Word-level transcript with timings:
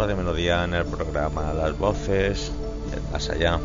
Radio 0.00 0.16
Melodía 0.16 0.64
en 0.64 0.72
el 0.72 0.86
programa 0.86 1.52
Las 1.52 1.76
Voces 1.76 2.50
Más 3.12 3.28
Allá. 3.28 3.60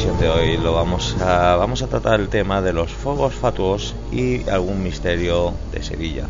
De 0.00 0.30
hoy 0.30 0.56
lo 0.56 0.72
vamos 0.72 1.14
a, 1.20 1.56
vamos 1.56 1.82
a 1.82 1.86
tratar 1.86 2.20
el 2.20 2.30
tema 2.30 2.62
de 2.62 2.72
los 2.72 2.90
fuegos 2.90 3.34
fatuos 3.34 3.94
y 4.10 4.48
algún 4.48 4.82
misterio 4.82 5.52
de 5.72 5.82
Sevilla. 5.82 6.24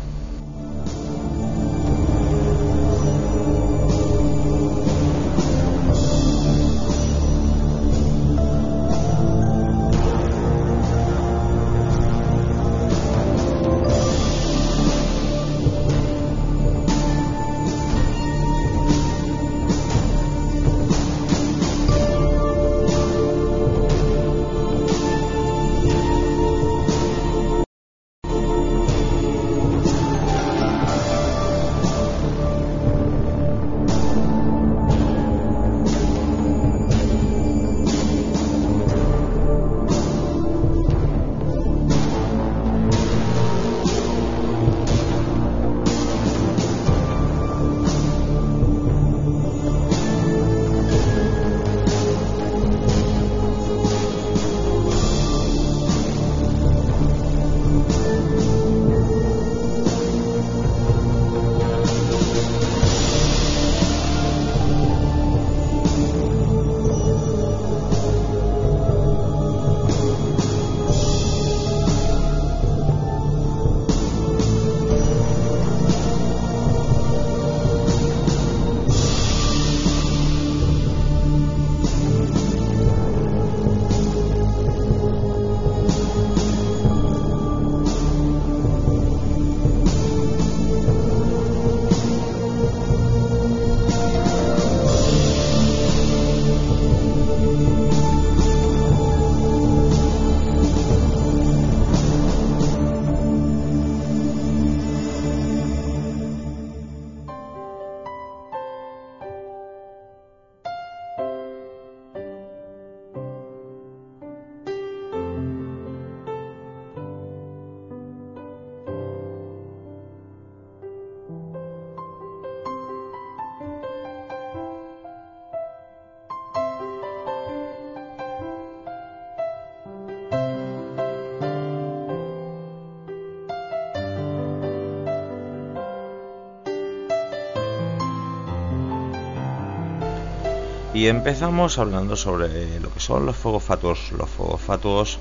Y 141.01 141.07
empezamos 141.07 141.79
hablando 141.79 142.15
sobre 142.15 142.79
lo 142.79 142.93
que 142.93 142.99
son 142.99 143.25
los 143.25 143.35
fuegos 143.35 143.63
fatuos. 143.63 144.11
Los 144.11 144.29
fuegos 144.29 144.61
fatuos 144.61 145.17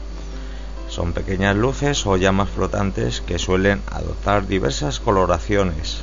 son 0.91 1.15
pequeñas 1.15 1.57
luces 1.57 2.05
o 2.05 2.19
llamas 2.19 2.51
flotantes 2.51 3.23
que 3.23 3.39
suelen 3.39 3.81
adoptar 3.91 4.47
diversas 4.47 5.01
coloraciones. 5.01 6.03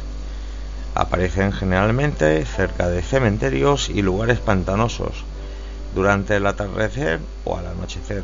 Aparecen 0.96 1.52
generalmente 1.52 2.44
cerca 2.44 2.90
de 2.90 3.04
cementerios 3.04 3.90
y 3.90 4.02
lugares 4.02 4.40
pantanosos, 4.40 5.24
durante 5.94 6.38
el 6.38 6.48
atardecer 6.48 7.20
o 7.46 7.56
al 7.56 7.68
anochecer. 7.68 8.24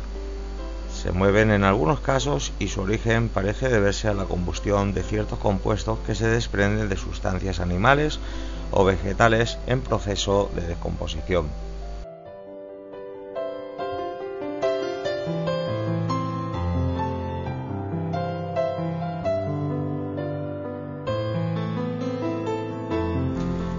Se 0.92 1.12
mueven 1.12 1.52
en 1.52 1.62
algunos 1.62 2.00
casos 2.00 2.52
y 2.58 2.66
su 2.66 2.80
origen 2.80 3.28
parece 3.28 3.68
deberse 3.68 4.08
a 4.08 4.14
la 4.14 4.24
combustión 4.24 4.92
de 4.92 5.04
ciertos 5.04 5.38
compuestos 5.38 6.00
que 6.04 6.16
se 6.16 6.26
desprenden 6.26 6.88
de 6.88 6.96
sustancias 6.96 7.60
animales 7.60 8.18
o 8.76 8.84
vegetales 8.84 9.58
en 9.66 9.80
proceso 9.80 10.50
de 10.54 10.62
descomposición. 10.62 11.46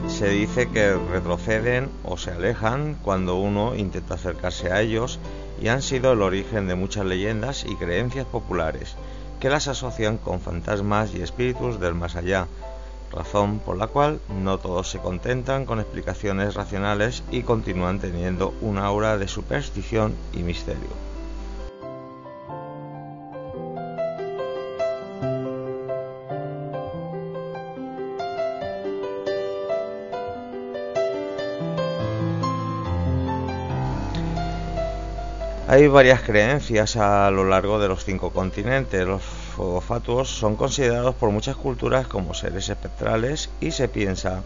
Se 0.07 0.29
dice 0.29 0.69
que 0.69 0.95
retroceden 0.95 1.89
o 2.05 2.15
se 2.15 2.31
alejan 2.31 2.95
cuando 3.03 3.35
uno 3.35 3.75
intenta 3.75 4.13
acercarse 4.13 4.71
a 4.71 4.79
ellos 4.79 5.19
y 5.61 5.67
han 5.67 5.81
sido 5.81 6.13
el 6.13 6.21
origen 6.21 6.67
de 6.67 6.75
muchas 6.75 7.05
leyendas 7.05 7.65
y 7.65 7.75
creencias 7.75 8.25
populares 8.25 8.95
que 9.41 9.49
las 9.49 9.67
asocian 9.67 10.17
con 10.17 10.39
fantasmas 10.39 11.13
y 11.13 11.21
espíritus 11.21 11.81
del 11.81 11.95
más 11.95 12.15
allá, 12.15 12.47
razón 13.15 13.59
por 13.59 13.77
la 13.77 13.87
cual 13.87 14.19
no 14.29 14.59
todos 14.59 14.89
se 14.89 14.99
contentan 14.99 15.65
con 15.65 15.79
explicaciones 15.79 16.53
racionales 16.53 17.23
y 17.31 17.41
continúan 17.43 17.99
teniendo 17.99 18.53
una 18.61 18.85
aura 18.85 19.17
de 19.17 19.27
superstición 19.27 20.13
y 20.33 20.39
misterio. 20.39 21.05
Hay 35.67 35.87
varias 35.87 36.21
creencias 36.21 36.95
a 36.95 37.29
lo 37.31 37.43
largo 37.43 37.79
de 37.79 37.87
los 37.87 38.05
cinco 38.05 38.29
continentes. 38.31 39.07
Fuegos 39.55 39.85
fatuos 39.85 40.29
son 40.29 40.55
considerados 40.57 41.15
por 41.15 41.31
muchas 41.31 41.55
culturas 41.55 42.07
como 42.07 42.33
seres 42.33 42.69
espectrales 42.69 43.49
y 43.61 43.71
se 43.71 43.87
piensa 43.87 44.43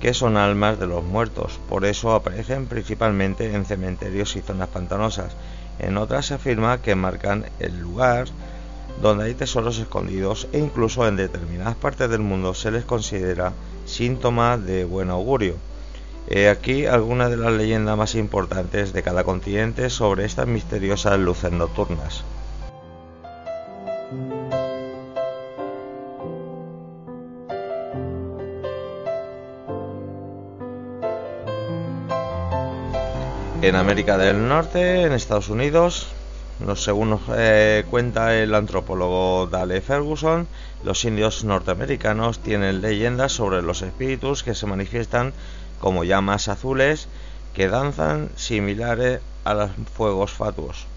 que 0.00 0.14
son 0.14 0.36
almas 0.36 0.80
de 0.80 0.86
los 0.86 1.04
muertos. 1.04 1.60
Por 1.68 1.84
eso 1.84 2.12
aparecen 2.12 2.66
principalmente 2.66 3.54
en 3.54 3.66
cementerios 3.66 4.34
y 4.36 4.40
zonas 4.40 4.68
pantanosas. 4.68 5.32
En 5.78 5.96
otras 5.98 6.26
se 6.26 6.34
afirma 6.34 6.80
que 6.80 6.94
marcan 6.94 7.44
el 7.60 7.78
lugar 7.78 8.26
donde 9.00 9.24
hay 9.24 9.34
tesoros 9.34 9.78
escondidos 9.78 10.48
e 10.52 10.58
incluso 10.58 11.06
en 11.06 11.16
determinadas 11.16 11.76
partes 11.76 12.08
del 12.10 12.20
mundo 12.20 12.54
se 12.54 12.70
les 12.70 12.84
considera 12.84 13.52
síntoma 13.84 14.56
de 14.58 14.84
buen 14.84 15.10
augurio 15.10 15.56
He 16.28 16.48
aquí 16.48 16.86
algunas 16.86 17.30
de 17.30 17.36
las 17.36 17.52
leyendas 17.52 17.96
más 17.96 18.14
importantes 18.14 18.92
de 18.92 19.02
cada 19.02 19.24
continente 19.24 19.90
sobre 19.90 20.24
estas 20.24 20.46
misteriosas 20.46 21.18
luces 21.18 21.50
nocturnas. 21.50 22.24
En 33.62 33.76
América 33.76 34.18
del 34.18 34.48
Norte, 34.48 35.02
en 35.02 35.12
Estados 35.12 35.48
Unidos, 35.48 36.08
según 36.74 37.10
nos 37.10 37.20
eh, 37.36 37.84
cuenta 37.88 38.34
el 38.34 38.56
antropólogo 38.56 39.46
Dale 39.46 39.80
Ferguson, 39.80 40.48
los 40.82 41.04
indios 41.04 41.44
norteamericanos 41.44 42.40
tienen 42.40 42.80
leyendas 42.80 43.30
sobre 43.30 43.62
los 43.62 43.82
espíritus 43.82 44.42
que 44.42 44.56
se 44.56 44.66
manifiestan 44.66 45.32
como 45.78 46.02
llamas 46.02 46.48
azules 46.48 47.06
que 47.54 47.68
danzan 47.68 48.30
similares 48.34 49.20
a 49.44 49.54
los 49.54 49.70
fuegos 49.94 50.32
fatuos. 50.32 50.88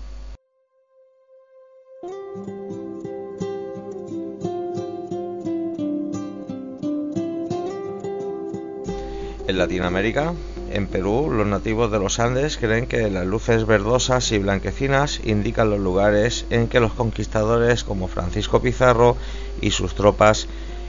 En 9.47 9.57
Latinoamérica, 9.59 10.33
en 10.75 10.87
Perú, 10.87 11.31
los 11.31 11.47
nativos 11.47 11.89
de 11.89 11.99
los 11.99 12.19
Andes 12.19 12.57
creen 12.57 12.85
que 12.85 13.09
las 13.09 13.25
luces 13.25 13.65
verdosas 13.65 14.29
y 14.33 14.39
blanquecinas 14.39 15.21
indican 15.23 15.69
los 15.69 15.79
lugares 15.79 16.45
en 16.49 16.67
que 16.67 16.81
los 16.81 16.91
conquistadores 16.91 17.85
como 17.85 18.09
Francisco 18.09 18.61
Pizarro 18.61 19.15
y 19.61 19.71
sus 19.71 19.95
tropas 19.95 20.47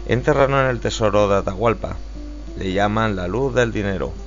enterraron 0.08 0.66
el 0.66 0.80
tesoro 0.80 1.28
de 1.28 1.36
Atahualpa. 1.36 1.96
Le 2.58 2.72
llaman 2.72 3.14
la 3.14 3.28
luz 3.28 3.54
del 3.54 3.70
dinero. 3.70 4.25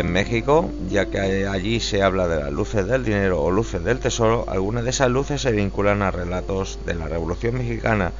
En 0.00 0.12
México, 0.12 0.70
ya 0.88 1.10
que 1.10 1.46
allí 1.46 1.78
se 1.78 2.02
habla 2.02 2.26
de 2.26 2.40
las 2.40 2.50
luces 2.50 2.86
del 2.86 3.04
dinero 3.04 3.42
o 3.42 3.50
luces 3.50 3.84
del 3.84 3.98
tesoro, 3.98 4.46
algunas 4.48 4.84
de 4.84 4.90
esas 4.90 5.10
luces 5.10 5.42
se 5.42 5.52
vinculan 5.52 6.00
a 6.00 6.10
relatos 6.10 6.78
de 6.86 6.94
la 6.94 7.06
Revolución 7.06 7.58
Mexicana. 7.58 8.12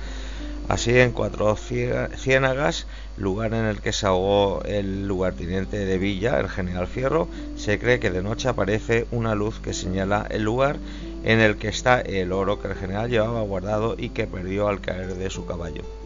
Así, 0.68 0.98
en 0.98 1.12
Cuatro 1.12 1.56
Ciénagas, 1.56 2.86
lugar 3.16 3.54
en 3.54 3.64
el 3.64 3.80
que 3.80 3.94
se 3.94 4.06
ahogó 4.06 4.62
el 4.66 5.08
lugarteniente 5.08 5.78
de 5.78 5.96
Villa, 5.96 6.38
el 6.38 6.50
general 6.50 6.86
Fierro, 6.86 7.28
se 7.56 7.78
cree 7.78 7.98
que 7.98 8.10
de 8.10 8.22
noche 8.22 8.50
aparece 8.50 9.06
una 9.10 9.34
luz 9.34 9.58
que 9.58 9.72
señala 9.72 10.26
el 10.28 10.42
lugar 10.42 10.76
en 11.24 11.40
el 11.40 11.56
que 11.56 11.68
está 11.68 12.02
el 12.02 12.32
oro 12.32 12.60
que 12.60 12.68
el 12.68 12.74
general 12.74 13.08
llevaba 13.08 13.40
guardado 13.40 13.94
y 13.96 14.10
que 14.10 14.26
perdió 14.26 14.68
al 14.68 14.82
caer 14.82 15.14
de 15.14 15.30
su 15.30 15.46
caballo. 15.46 15.99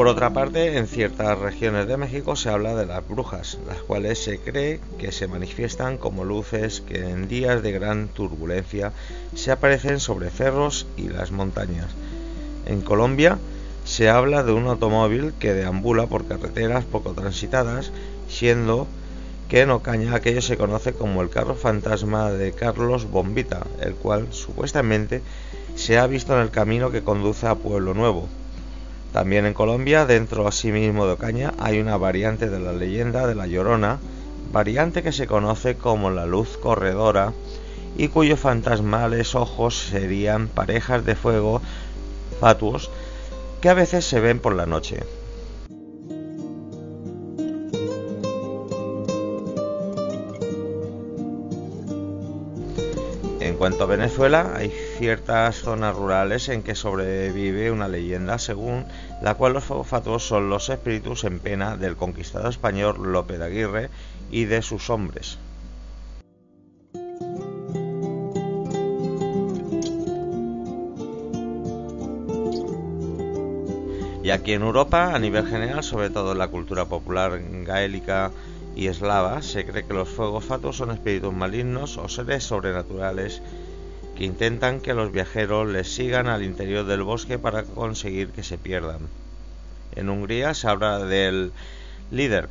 Por 0.00 0.08
otra 0.08 0.30
parte, 0.30 0.78
en 0.78 0.86
ciertas 0.86 1.38
regiones 1.38 1.86
de 1.86 1.98
México 1.98 2.34
se 2.34 2.48
habla 2.48 2.74
de 2.74 2.86
las 2.86 3.06
brujas, 3.06 3.58
las 3.68 3.82
cuales 3.82 4.18
se 4.18 4.38
cree 4.38 4.80
que 4.98 5.12
se 5.12 5.28
manifiestan 5.28 5.98
como 5.98 6.24
luces 6.24 6.80
que 6.80 7.10
en 7.10 7.28
días 7.28 7.62
de 7.62 7.70
gran 7.70 8.08
turbulencia 8.08 8.94
se 9.34 9.52
aparecen 9.52 10.00
sobre 10.00 10.30
cerros 10.30 10.86
y 10.96 11.10
las 11.10 11.32
montañas. 11.32 11.88
En 12.64 12.80
Colombia 12.80 13.36
se 13.84 14.08
habla 14.08 14.42
de 14.42 14.52
un 14.52 14.68
automóvil 14.68 15.34
que 15.38 15.52
deambula 15.52 16.06
por 16.06 16.26
carreteras 16.26 16.86
poco 16.86 17.12
transitadas, 17.12 17.92
siendo 18.26 18.86
que 19.50 19.60
en 19.60 19.70
Ocaña 19.70 20.14
aquello 20.14 20.40
se 20.40 20.56
conoce 20.56 20.94
como 20.94 21.20
el 21.20 21.28
carro 21.28 21.56
fantasma 21.56 22.30
de 22.30 22.52
Carlos 22.52 23.10
Bombita, 23.10 23.66
el 23.82 23.94
cual 23.96 24.28
supuestamente 24.30 25.20
se 25.74 25.98
ha 25.98 26.06
visto 26.06 26.34
en 26.34 26.40
el 26.40 26.50
camino 26.50 26.90
que 26.90 27.04
conduce 27.04 27.46
a 27.46 27.54
Pueblo 27.54 27.92
Nuevo, 27.92 28.30
también 29.12 29.46
en 29.46 29.54
Colombia, 29.54 30.06
dentro 30.06 30.46
asimismo 30.46 31.06
de 31.06 31.12
Ocaña, 31.12 31.52
hay 31.58 31.80
una 31.80 31.96
variante 31.96 32.48
de 32.48 32.60
la 32.60 32.72
leyenda 32.72 33.26
de 33.26 33.34
la 33.34 33.46
Llorona, 33.46 33.98
variante 34.52 35.02
que 35.02 35.12
se 35.12 35.26
conoce 35.26 35.76
como 35.76 36.10
la 36.10 36.26
luz 36.26 36.56
corredora 36.56 37.32
y 37.96 38.08
cuyos 38.08 38.38
fantasmales 38.38 39.34
ojos 39.34 39.76
serían 39.76 40.48
parejas 40.48 41.04
de 41.04 41.16
fuego 41.16 41.60
fatuos 42.40 42.90
que 43.60 43.68
a 43.68 43.74
veces 43.74 44.04
se 44.04 44.20
ven 44.20 44.38
por 44.38 44.54
la 44.54 44.66
noche. 44.66 45.02
Cuanto 53.60 53.84
a 53.84 53.88
Venezuela, 53.88 54.54
hay 54.56 54.72
ciertas 54.96 55.56
zonas 55.56 55.94
rurales 55.94 56.48
en 56.48 56.62
que 56.62 56.74
sobrevive 56.74 57.70
una 57.70 57.88
leyenda 57.88 58.38
según 58.38 58.86
la 59.20 59.34
cual 59.34 59.52
los 59.52 59.64
fatuos 59.86 60.26
son 60.26 60.48
los 60.48 60.70
espíritus 60.70 61.24
en 61.24 61.40
pena 61.40 61.76
del 61.76 61.94
conquistador 61.94 62.48
español 62.48 63.12
Lope 63.12 63.36
de 63.36 63.44
Aguirre 63.44 63.90
y 64.30 64.46
de 64.46 64.62
sus 64.62 64.88
hombres. 64.88 65.36
Y 74.22 74.30
aquí 74.30 74.54
en 74.54 74.62
Europa, 74.62 75.14
a 75.14 75.18
nivel 75.18 75.46
general, 75.46 75.84
sobre 75.84 76.08
todo 76.08 76.32
en 76.32 76.38
la 76.38 76.48
cultura 76.48 76.86
popular 76.86 77.38
gaélica 77.64 78.30
y 78.76 78.86
eslava, 78.86 79.42
se 79.42 79.64
cree 79.64 79.84
que 79.84 79.94
los 79.94 80.08
fuegos 80.08 80.44
fatuos 80.44 80.76
son 80.76 80.90
espíritus 80.90 81.34
malignos 81.34 81.96
o 81.98 82.08
seres 82.08 82.44
sobrenaturales 82.44 83.42
que 84.16 84.24
intentan 84.24 84.80
que 84.80 84.94
los 84.94 85.12
viajeros 85.12 85.68
les 85.68 85.94
sigan 85.94 86.28
al 86.28 86.42
interior 86.42 86.84
del 86.84 87.02
bosque 87.02 87.38
para 87.38 87.64
conseguir 87.64 88.28
que 88.28 88.42
se 88.42 88.58
pierdan. 88.58 89.00
En 89.96 90.08
Hungría 90.08 90.54
se 90.54 90.68
habla 90.68 90.98
del 90.98 91.52
líder 92.10 92.48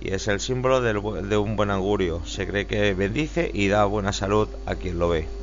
y 0.00 0.12
es 0.12 0.26
el 0.28 0.40
símbolo 0.40 0.80
de 0.80 1.36
un 1.36 1.56
buen 1.56 1.70
augurio. 1.70 2.22
Se 2.24 2.46
cree 2.46 2.66
que 2.66 2.94
bendice 2.94 3.50
y 3.52 3.68
da 3.68 3.84
buena 3.84 4.12
salud 4.12 4.48
a 4.66 4.74
quien 4.74 4.98
lo 4.98 5.10
ve. 5.10 5.39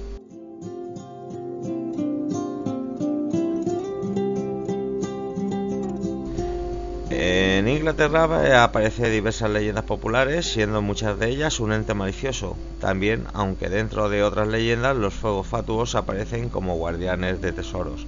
Inglaterra 7.87 8.45
eh, 8.45 8.53
aparecen 8.53 9.13
diversas 9.13 9.49
leyendas 9.49 9.85
populares, 9.85 10.45
siendo 10.45 10.81
muchas 10.81 11.17
de 11.17 11.29
ellas 11.29 11.61
un 11.61 11.71
ente 11.71 11.93
malicioso. 11.93 12.57
También, 12.81 13.23
aunque 13.33 13.69
dentro 13.69 14.09
de 14.09 14.23
otras 14.23 14.49
leyendas, 14.49 14.97
los 14.97 15.13
fuegos 15.13 15.47
fatuos 15.47 15.95
aparecen 15.95 16.49
como 16.49 16.75
guardianes 16.75 17.41
de 17.41 17.53
tesoros. 17.53 18.05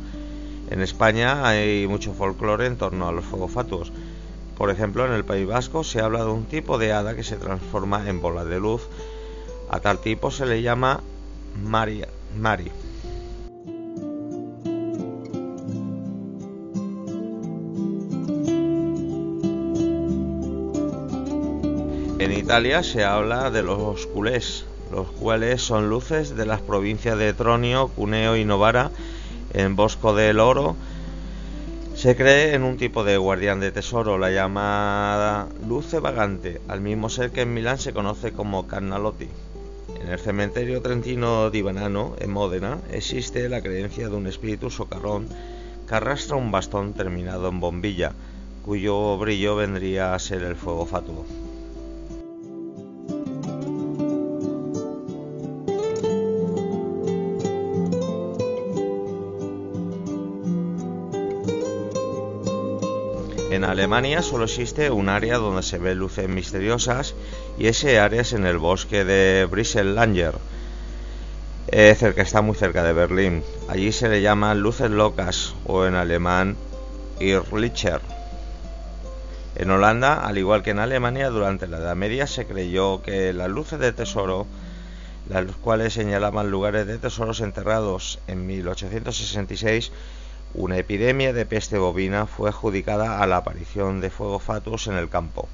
En 0.70 0.82
España 0.82 1.48
hay 1.48 1.88
mucho 1.88 2.14
folclore 2.14 2.66
en 2.66 2.76
torno 2.76 3.08
a 3.08 3.14
los 3.14 3.24
fuegos 3.24 3.52
fatuos. 3.54 3.94
Por 4.58 4.70
ejemplo, 4.70 5.06
en 5.06 5.14
el 5.14 5.24
País 5.24 5.48
Vasco 5.48 5.86
se 5.86 6.02
habla 6.02 6.26
de 6.26 6.32
un 6.32 6.44
tipo 6.44 6.78
de 6.78 6.92
hada 6.92 7.16
que 7.16 7.24
se 7.24 7.38
transforma 7.38 8.10
en 8.10 8.20
bola 8.20 8.44
de 8.44 8.60
luz. 8.60 8.82
A 9.70 9.80
tal 9.80 10.00
tipo 10.00 10.30
se 10.30 10.46
le 10.46 10.62
llama 10.62 11.00
Mari. 11.64 12.04
Italia 22.50 22.82
se 22.82 23.04
habla 23.04 23.52
de 23.52 23.62
los 23.62 24.08
culés, 24.08 24.66
los 24.92 25.08
cuales 25.12 25.62
son 25.62 25.88
luces 25.88 26.36
de 26.36 26.48
las 26.48 26.62
provincias 26.62 27.16
de 27.16 27.32
Tronio, 27.32 27.90
Cuneo 27.90 28.36
y 28.38 28.44
Novara 28.44 28.90
en 29.54 29.76
Bosco 29.76 30.16
del 30.16 30.40
Oro. 30.40 30.76
Se 31.94 32.16
cree 32.16 32.56
en 32.56 32.64
un 32.64 32.78
tipo 32.78 33.04
de 33.04 33.18
guardián 33.18 33.60
de 33.60 33.72
tesoro, 33.72 34.18
la 34.18 34.32
llamada 34.32 35.48
luce 35.68 36.00
vagante, 36.00 36.60
al 36.68 36.82
mismo 36.82 37.10
ser 37.10 37.30
que 37.30 37.42
en 37.42 37.54
Milán 37.54 37.78
se 37.78 37.94
conoce 37.94 38.32
como 38.32 38.66
Carnalotti. 38.66 39.28
En 40.02 40.10
el 40.10 40.18
cementerio 40.18 40.82
trentino 40.82 41.52
di 41.52 41.62
Banano, 41.62 42.16
en 42.18 42.32
Módena, 42.32 42.80
existe 42.92 43.48
la 43.48 43.62
creencia 43.62 44.10
de 44.10 44.16
un 44.16 44.26
espíritu 44.26 44.72
socarrón 44.72 45.28
que 45.88 45.94
arrastra 45.94 46.36
un 46.36 46.50
bastón 46.50 46.94
terminado 46.94 47.48
en 47.48 47.60
bombilla, 47.60 48.14
cuyo 48.66 49.20
brillo 49.20 49.56
vendría 49.56 50.16
a 50.16 50.20
ser 50.20 50.42
el 50.42 50.56
fuego 50.56 50.88
fatuo. 50.88 51.28
En 63.60 63.66
Alemania 63.66 64.22
solo 64.22 64.46
existe 64.46 64.90
un 64.90 65.10
área 65.10 65.38
donde 65.38 65.64
se 65.64 65.80
ven 65.80 65.98
luces 66.00 66.30
misteriosas 66.30 67.14
y 67.58 67.68
ese 67.68 68.00
área 68.00 68.22
es 68.22 68.32
en 68.32 68.46
el 68.46 68.58
bosque 68.58 69.04
de 69.04 69.46
Brisellanger, 69.52 70.36
eh, 71.68 71.94
cerca, 72.00 72.22
está 72.22 72.42
muy 72.42 72.56
cerca 72.56 72.84
de 72.84 72.94
Berlín. 72.94 73.44
Allí 73.68 73.92
se 73.92 74.08
le 74.08 74.22
llaman 74.22 74.62
luces 74.62 74.90
locas 74.90 75.56
o 75.66 75.86
en 75.86 75.96
alemán 75.96 76.56
Irrlicher. 77.20 78.00
En 79.58 79.72
Holanda, 79.72 80.26
al 80.26 80.38
igual 80.38 80.64
que 80.64 80.72
en 80.72 80.80
Alemania, 80.80 81.30
durante 81.30 81.68
la 81.68 81.80
Edad 81.80 81.98
Media 81.98 82.28
se 82.28 82.46
creyó 82.46 83.02
que 83.02 83.34
las 83.34 83.50
luces 83.50 83.78
de 83.78 83.92
tesoro, 83.92 84.48
las 85.28 85.46
cuales 85.58 85.92
señalaban 85.92 86.50
lugares 86.50 86.88
de 86.88 86.98
tesoros 86.98 87.42
enterrados 87.42 88.20
en 88.28 88.48
1866, 88.48 89.92
una 90.54 90.78
epidemia 90.78 91.32
de 91.34 91.46
peste 91.46 91.78
bovina 91.78 92.26
fue 92.26 92.50
adjudicada 92.50 93.22
a 93.22 93.28
la 93.28 93.38
aparición 93.38 94.02
de 94.02 94.10
fuego 94.10 94.40
fatuos 94.40 94.88
en 94.88 94.96
el 94.96 95.10
campo. 95.10 95.48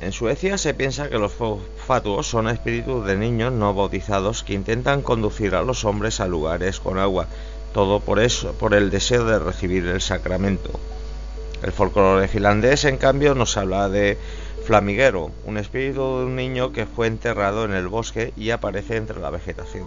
En 0.00 0.12
Suecia 0.12 0.56
se 0.56 0.72
piensa 0.72 1.10
que 1.10 1.18
los 1.18 1.34
fatuos 1.86 2.26
son 2.26 2.48
espíritus 2.48 3.04
de 3.04 3.18
niños 3.18 3.52
no 3.52 3.74
bautizados 3.74 4.42
que 4.42 4.54
intentan 4.54 5.02
conducir 5.02 5.54
a 5.54 5.62
los 5.62 5.84
hombres 5.84 6.20
a 6.20 6.28
lugares 6.28 6.80
con 6.80 6.98
agua, 6.98 7.26
todo 7.72 8.00
por 8.00 8.20
eso, 8.20 8.52
por 8.52 8.74
el 8.74 8.90
deseo 8.90 9.24
de 9.24 9.38
recibir 9.38 9.86
el 9.86 10.00
sacramento. 10.00 10.70
El 11.62 11.72
folclore 11.72 12.28
finlandés, 12.28 12.84
en 12.84 12.98
cambio, 12.98 13.34
nos 13.34 13.56
habla 13.56 13.88
de 13.88 14.16
Flamiguero, 14.64 15.30
un 15.44 15.56
espíritu 15.58 16.18
de 16.18 16.24
un 16.26 16.36
niño 16.36 16.72
que 16.72 16.86
fue 16.86 17.06
enterrado 17.06 17.64
en 17.64 17.72
el 17.72 17.88
bosque 17.88 18.32
y 18.36 18.50
aparece 18.50 18.96
entre 18.96 19.18
la 19.18 19.30
vegetación. 19.30 19.86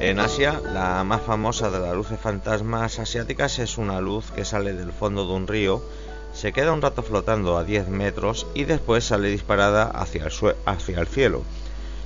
En 0.00 0.18
Asia, 0.18 0.60
la 0.72 1.04
más 1.04 1.20
famosa 1.20 1.70
de 1.70 1.78
las 1.78 1.94
luces 1.94 2.18
fantasmas 2.18 2.98
asiáticas 2.98 3.58
es 3.58 3.76
una 3.76 4.00
luz 4.00 4.32
que 4.32 4.46
sale 4.46 4.72
del 4.72 4.92
fondo 4.92 5.26
de 5.26 5.34
un 5.34 5.46
río, 5.46 5.82
se 6.32 6.52
queda 6.52 6.72
un 6.72 6.82
rato 6.82 7.02
flotando 7.02 7.56
a 7.56 7.64
10 7.64 7.88
metros 7.88 8.46
y 8.54 8.64
después 8.64 9.04
sale 9.04 9.28
disparada 9.28 9.84
hacia 9.84 10.24
el, 10.24 10.32
hacia 10.66 11.00
el 11.00 11.06
cielo. 11.06 11.42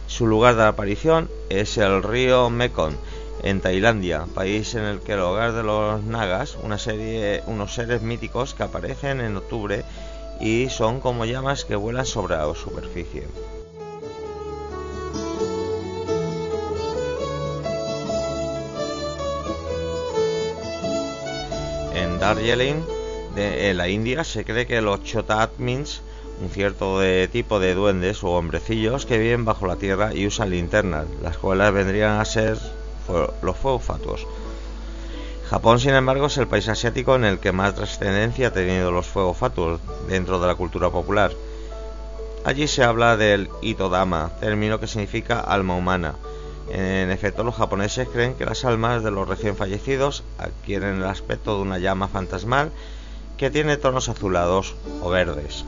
Su 0.06 0.26
lugar 0.26 0.56
de 0.56 0.64
aparición 0.64 1.30
es 1.48 1.78
el 1.78 2.02
río 2.02 2.50
Mekong, 2.50 2.96
en 3.42 3.60
Tailandia, 3.60 4.26
país 4.34 4.74
en 4.74 4.84
el 4.84 5.00
que 5.00 5.12
el 5.12 5.20
hogar 5.20 5.52
de 5.52 5.62
los 5.62 6.02
nagas, 6.02 6.56
una 6.62 6.78
serie, 6.78 7.42
unos 7.46 7.74
seres 7.74 8.02
míticos 8.02 8.54
que 8.54 8.62
aparecen 8.62 9.20
en 9.20 9.36
octubre 9.36 9.84
y 10.40 10.68
son 10.70 11.00
como 11.00 11.24
llamas 11.24 11.64
que 11.64 11.76
vuelan 11.76 12.06
sobre 12.06 12.36
la 12.36 12.54
superficie. 12.54 13.26
Darjeeling, 22.24 22.82
de 23.34 23.74
la 23.74 23.88
India, 23.88 24.24
se 24.24 24.44
cree 24.44 24.66
que 24.66 24.80
los 24.80 25.02
Chotatmins, 25.02 26.02
un 26.40 26.50
cierto 26.50 27.00
tipo 27.30 27.60
de 27.60 27.74
duendes 27.74 28.22
o 28.24 28.30
hombrecillos 28.30 29.06
que 29.06 29.18
viven 29.18 29.44
bajo 29.44 29.66
la 29.66 29.76
tierra 29.76 30.14
y 30.14 30.26
usan 30.26 30.50
linternas, 30.50 31.06
las 31.22 31.38
cuales 31.38 31.72
vendrían 31.72 32.20
a 32.20 32.24
ser 32.24 32.58
los 33.42 33.56
fuegos 33.56 33.84
fatuos. 33.84 34.26
Japón, 35.48 35.78
sin 35.78 35.94
embargo, 35.94 36.26
es 36.26 36.38
el 36.38 36.48
país 36.48 36.68
asiático 36.68 37.16
en 37.16 37.24
el 37.24 37.38
que 37.38 37.52
más 37.52 37.74
trascendencia 37.74 38.48
ha 38.48 38.52
tenido 38.52 38.90
los 38.90 39.06
fuegos 39.06 39.36
fatuos 39.36 39.80
dentro 40.08 40.40
de 40.40 40.46
la 40.46 40.54
cultura 40.54 40.90
popular. 40.90 41.32
Allí 42.44 42.66
se 42.66 42.82
habla 42.82 43.16
del 43.16 43.50
Itodama, 43.62 44.32
término 44.40 44.80
que 44.80 44.86
significa 44.86 45.40
alma 45.40 45.76
humana, 45.76 46.14
en 46.70 47.10
efecto, 47.10 47.44
los 47.44 47.56
japoneses 47.56 48.08
creen 48.08 48.34
que 48.34 48.46
las 48.46 48.64
almas 48.64 49.04
de 49.04 49.10
los 49.10 49.28
recién 49.28 49.56
fallecidos 49.56 50.24
adquieren 50.38 50.96
el 50.96 51.04
aspecto 51.04 51.56
de 51.56 51.62
una 51.62 51.78
llama 51.78 52.08
fantasmal 52.08 52.72
que 53.36 53.50
tiene 53.50 53.76
tonos 53.76 54.08
azulados 54.08 54.74
o 55.02 55.10
verdes. 55.10 55.64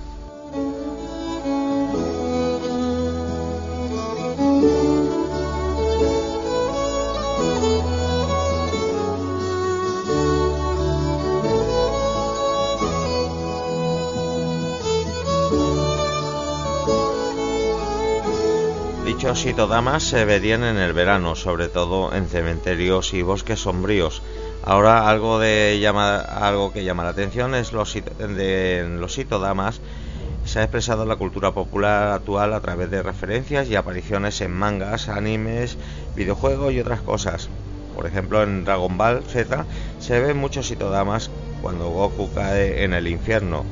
Dichos 19.04 19.46
itodamas 19.46 20.02
se 20.02 20.25
verían 20.25 20.62
en 20.62 20.76
el 20.76 20.92
verano, 20.92 21.37
sobre 21.37 21.68
todo 21.68 22.12
en 22.12 22.28
cementerios 22.28 23.14
y 23.14 23.23
bosques 23.23 23.61
sombríos. 23.61 24.23
Ahora 24.68 25.08
algo, 25.08 25.38
de 25.38 25.80
algo 25.87 26.73
que 26.73 26.82
llama 26.82 27.04
la 27.04 27.11
atención 27.11 27.54
es 27.54 27.73
los, 27.73 27.94
de, 27.94 28.96
los 28.99 29.12
se 29.14 30.58
ha 30.58 30.62
expresado 30.64 31.06
la 31.06 31.14
cultura 31.14 31.52
popular 31.52 32.08
actual 32.08 32.52
a 32.52 32.58
través 32.58 32.90
de 32.90 33.00
referencias 33.00 33.68
y 33.68 33.76
apariciones 33.76 34.40
en 34.40 34.50
mangas, 34.50 35.08
animes, 35.08 35.78
videojuegos 36.16 36.73
y 36.73 36.80
otras 36.80 37.00
cosas. 37.00 37.49
Por 37.94 38.08
ejemplo, 38.08 38.42
en 38.42 38.64
Dragon 38.64 38.99
Ball 38.99 39.23
Z 39.23 39.66
se 40.00 40.18
ven 40.18 40.37
muchos 40.37 40.68
itodamas 40.73 41.30
cuando 41.62 41.90
Goku 41.90 42.32
cae 42.35 42.82
en 42.82 42.92
el 42.92 43.06
infierno. 43.06 43.64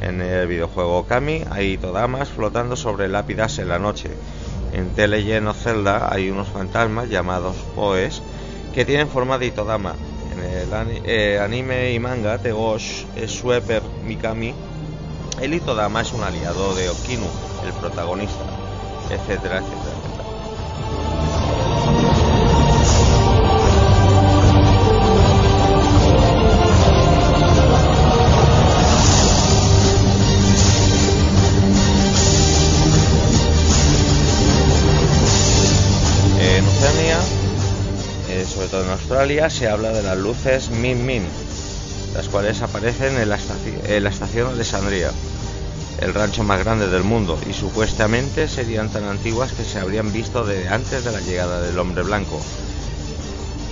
En 0.00 0.20
el 0.20 0.46
videojuego 0.46 1.06
Kami 1.06 1.42
hay 1.50 1.72
itodamas 1.72 2.28
flotando 2.28 2.76
sobre 2.76 3.08
lápidas 3.08 3.58
en 3.58 3.66
la 3.66 3.80
noche. 3.80 4.10
En 4.72 4.90
The 4.90 5.08
Legend 5.08 5.48
of 5.48 5.60
Zelda 5.60 6.08
hay 6.12 6.30
unos 6.30 6.46
fantasmas 6.46 7.08
llamados 7.08 7.56
Oes 7.74 8.22
que 8.72 8.84
tienen 8.84 9.08
forma 9.08 9.38
de 9.38 9.46
Itodama. 9.46 9.96
En 10.36 10.42
el 10.42 11.00
eh, 11.02 11.38
anime 11.40 11.94
y 11.94 11.98
manga 11.98 12.36
Tegosh 12.36 13.06
Sweeper 13.26 13.82
Mikami, 14.02 14.54
el 15.40 15.54
Itodama 15.54 16.02
es 16.02 16.12
un 16.12 16.24
aliado 16.24 16.74
de 16.74 16.90
Okinu, 16.90 17.30
el 17.62 17.72
protagonista, 17.72 18.44
etcétera, 19.08 19.58
etcétera. 19.58 19.85
Australia 38.96 39.50
se 39.50 39.68
habla 39.68 39.92
de 39.92 40.02
las 40.02 40.16
luces 40.16 40.70
Min 40.70 41.04
Min, 41.04 41.22
las 42.14 42.28
cuales 42.30 42.62
aparecen 42.62 43.18
en 43.18 43.28
la, 43.28 43.36
estación, 43.36 44.48
de 44.48 44.54
Alessandria, 44.54 45.10
el 46.00 46.14
rancho 46.14 46.42
más 46.44 46.64
grande 46.64 46.88
del 46.88 47.02
mundo, 47.02 47.38
y 47.46 47.52
supuestamente 47.52 48.48
serían 48.48 48.88
tan 48.88 49.04
antiguas 49.04 49.52
que 49.52 49.64
se 49.64 49.78
habrían 49.80 50.10
visto 50.14 50.46
desde 50.46 50.70
antes 50.70 51.04
de 51.04 51.12
la 51.12 51.20
llegada 51.20 51.60
del 51.60 51.78
hombre 51.78 52.04
blanco. 52.04 52.40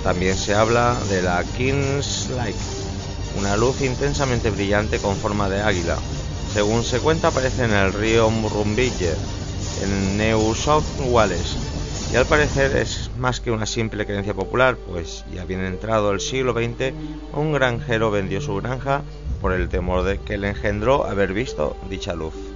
También 0.03 0.37
se 0.37 0.53
habla 0.53 0.95
de 1.09 1.23
la 1.23 1.43
King's 1.57 2.29
Light, 2.29 2.55
una 3.39 3.57
luz 3.57 3.81
intensamente 3.81 4.51
brillante 4.51 4.99
con 4.99 5.15
forma 5.15 5.49
de 5.49 5.63
águila. 5.63 5.97
Según 6.53 6.83
se 6.83 6.99
cuenta, 6.99 7.29
aparece 7.29 7.63
en 7.63 7.73
el 7.73 7.93
río 7.93 8.29
Murrumbidgee, 8.29 9.15
en 9.81 10.17
New 10.19 10.53
South 10.53 10.85
Wales, 10.99 11.74
y 12.15 12.17
al 12.17 12.25
parecer 12.27 12.77
es 12.77 13.11
más 13.17 13.41
que 13.41 13.51
una 13.51 13.65
simple 13.65 14.05
creencia 14.05 14.33
popular, 14.33 14.77
pues 14.77 15.25
ya 15.33 15.43
bien 15.43 15.65
entrado 15.65 16.13
el 16.13 16.21
siglo 16.21 16.53
XX, 16.53 16.93
un 17.33 17.51
granjero 17.51 18.09
vendió 18.09 18.39
su 18.39 18.55
granja 18.55 19.01
por 19.41 19.51
el 19.51 19.67
temor 19.67 20.05
de 20.05 20.19
que 20.19 20.37
le 20.37 20.47
engendró 20.47 21.05
haber 21.05 21.33
visto 21.33 21.75
dicha 21.89 22.15
luz. 22.15 22.54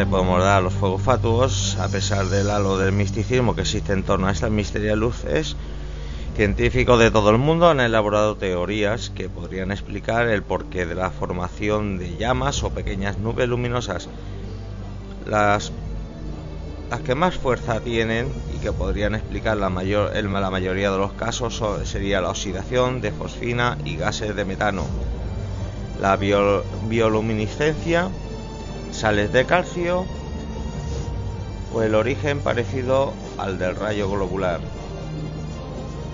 Le 0.00 0.06
podemos 0.06 0.40
dar 0.40 0.56
a 0.56 0.60
los 0.62 0.72
fuegos 0.72 1.02
fatuos, 1.02 1.76
a 1.78 1.86
pesar 1.86 2.24
del 2.30 2.48
halo 2.48 2.78
del 2.78 2.90
misticismo 2.90 3.54
que 3.54 3.60
existe 3.60 3.92
en 3.92 4.02
torno 4.02 4.28
a 4.28 4.32
estas 4.32 4.50
misterias 4.50 4.96
luces, 4.96 5.56
científicos 6.34 6.98
de 6.98 7.10
todo 7.10 7.28
el 7.28 7.36
mundo 7.36 7.68
han 7.68 7.80
elaborado 7.80 8.34
teorías 8.34 9.10
que 9.10 9.28
podrían 9.28 9.70
explicar 9.70 10.26
el 10.28 10.42
porqué 10.42 10.86
de 10.86 10.94
la 10.94 11.10
formación 11.10 11.98
de 11.98 12.16
llamas 12.16 12.62
o 12.62 12.70
pequeñas 12.70 13.18
nubes 13.18 13.46
luminosas. 13.46 14.08
Las, 15.26 15.70
que 17.04 17.14
más 17.14 17.34
fuerza 17.34 17.80
tienen 17.80 18.32
y 18.56 18.58
que 18.60 18.72
podrían 18.72 19.14
explicar 19.14 19.58
la, 19.58 19.68
mayor, 19.68 20.16
la 20.16 20.50
mayoría 20.50 20.90
de 20.90 20.96
los 20.96 21.12
casos 21.12 21.62
sería 21.84 22.22
la 22.22 22.30
oxidación 22.30 23.02
de 23.02 23.12
fosfina 23.12 23.76
y 23.84 23.96
gases 23.96 24.34
de 24.34 24.46
metano, 24.46 24.86
la 26.00 26.16
bioluminiscencia, 26.16 28.08
sales 29.00 29.32
de 29.32 29.46
calcio 29.46 30.04
o 31.72 31.80
el 31.80 31.94
origen 31.94 32.40
parecido 32.40 33.14
al 33.38 33.58
del 33.58 33.74
rayo 33.74 34.10
globular. 34.10 34.60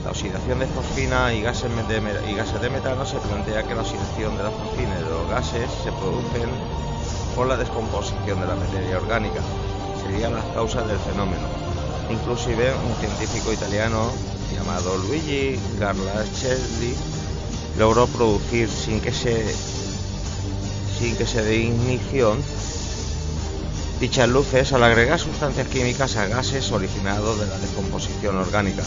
La 0.04 0.10
oxidación 0.10 0.60
de 0.60 0.68
fosfina 0.68 1.34
y 1.34 1.42
gases 1.42 1.68
de, 1.88 2.70
metano 2.70 3.04
se 3.04 3.18
plantea 3.18 3.64
que 3.64 3.74
la 3.74 3.80
oxidación 3.80 4.36
de 4.36 4.44
la 4.44 4.52
fosfina 4.52 4.94
y 5.00 5.02
de 5.02 5.10
los 5.10 5.28
gases 5.28 5.68
se 5.82 5.90
producen 5.90 6.48
por 7.34 7.48
la 7.48 7.56
descomposición 7.56 8.40
de 8.40 8.46
la 8.46 8.54
materia 8.54 8.98
orgánica. 8.98 9.40
Serían 10.00 10.34
las 10.34 10.44
causas 10.54 10.86
del 10.86 10.98
fenómeno. 10.98 11.42
Inclusive 12.08 12.72
un 12.72 12.94
científico 13.00 13.52
italiano 13.52 14.12
llamado 14.54 14.96
Luigi 14.98 15.58
Garlacelli 15.80 16.94
logró 17.80 18.06
producir 18.06 18.68
sin 18.68 19.00
que 19.00 19.10
se 19.10 19.44
sin 21.00 21.16
que 21.16 21.26
se 21.26 21.42
dé 21.42 21.56
ignición 21.56 22.38
dichas 24.00 24.28
luces 24.28 24.72
al 24.72 24.84
agregar 24.84 25.18
sustancias 25.18 25.68
químicas 25.68 26.16
a 26.16 26.26
gases 26.26 26.70
originados 26.72 27.40
de 27.40 27.46
la 27.46 27.58
descomposición 27.58 28.36
orgánica. 28.36 28.82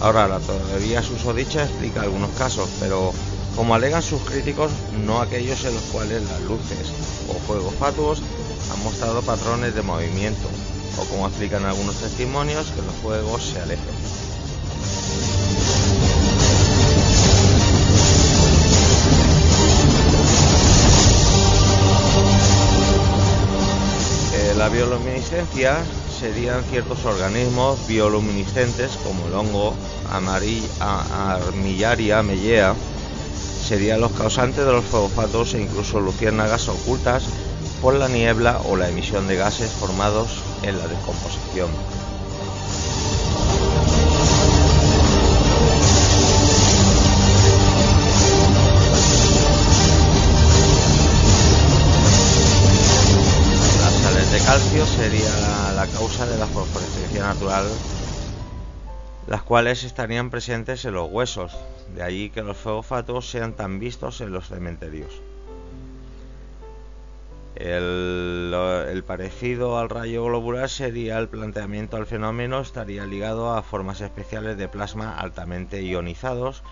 Ahora, 0.00 0.28
la 0.28 0.38
teoría 0.38 1.02
susodicha 1.02 1.64
explica 1.64 2.02
algunos 2.02 2.30
casos, 2.30 2.68
pero 2.78 3.12
como 3.56 3.74
alegan 3.74 4.02
sus 4.02 4.22
críticos, 4.22 4.70
no 5.04 5.20
aquellos 5.20 5.64
en 5.64 5.74
los 5.74 5.82
cuales 5.84 6.22
las 6.22 6.40
luces 6.42 6.92
o 7.28 7.34
fuegos 7.34 7.74
fatuos 7.74 8.22
han 8.72 8.84
mostrado 8.84 9.22
patrones 9.22 9.74
de 9.74 9.82
movimiento, 9.82 10.48
o 10.98 11.04
como 11.06 11.26
explican 11.26 11.64
algunos 11.64 11.96
testimonios, 11.96 12.70
que 12.70 12.82
los 12.82 12.94
fuegos 12.94 13.42
se 13.42 13.60
alejen. 13.60 14.27
Bioluminiscencia 24.78 25.84
serían 26.08 26.62
ciertos 26.62 27.04
organismos 27.04 27.84
bioluminiscentes 27.88 28.96
como 28.98 29.26
el 29.26 29.34
hongo 29.34 29.74
Armillaria 30.78 32.22
mellea, 32.22 32.76
serían 33.66 34.00
los 34.00 34.12
causantes 34.12 34.64
de 34.64 34.70
los 34.70 34.84
fogofatos 34.84 35.54
e 35.54 35.62
incluso 35.62 35.98
luciérnagas 35.98 36.68
ocultas 36.68 37.24
por 37.80 37.94
la 37.94 38.06
niebla 38.06 38.60
o 38.66 38.76
la 38.76 38.88
emisión 38.88 39.26
de 39.26 39.34
gases 39.34 39.72
formados 39.72 40.44
en 40.62 40.78
la 40.78 40.86
descomposición. 40.86 41.97
Sería 54.88 55.72
la, 55.74 55.86
causa 55.86 56.26
de 56.26 56.38
la 56.38 56.46
fosforescencia 56.46 57.22
natural, 57.22 57.66
las 59.26 59.42
cuales 59.42 59.84
estarían 59.84 60.30
presentes 60.30 60.84
en 60.84 60.94
los 60.94 61.10
huesos, 61.10 61.56
de 61.94 62.02
allí 62.02 62.30
que 62.30 62.42
los 62.42 62.56
feofatos 62.56 63.30
sean 63.30 63.52
tan 63.52 63.78
vistos 63.78 64.20
en 64.20 64.32
los 64.32 64.48
cementerios. 64.48 65.20
El, 67.54 68.54
el, 68.88 69.04
parecido 69.04 69.78
al 69.78 69.88
rayo 69.88 70.24
globular 70.24 70.68
sería 70.68 71.18
el 71.18 71.28
planteamiento 71.28 71.96
al 71.96 72.06
fenómeno, 72.06 72.60
estaría 72.60 73.04
ligado 73.04 73.52
a 73.52 73.62
formas 73.62 74.00
especiales 74.00 74.56
de 74.56 74.68
plasma 74.68 75.18
altamente 75.18 75.82
ionizados 75.82 76.62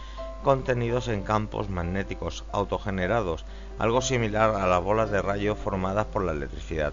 contenidos 0.47 1.09
en 1.09 1.23
campos 1.23 1.69
magnéticos 1.69 2.45
autogenerados, 2.53 3.45
algo 3.81 4.01
similar 4.01 4.55
a 4.55 4.69
las 4.69 4.81
bolas 4.81 5.11
de 5.11 5.21
rayo 5.21 5.57
formadas 5.57 6.07
por 6.07 6.25
la 6.25 6.31
electricidad. 6.31 6.93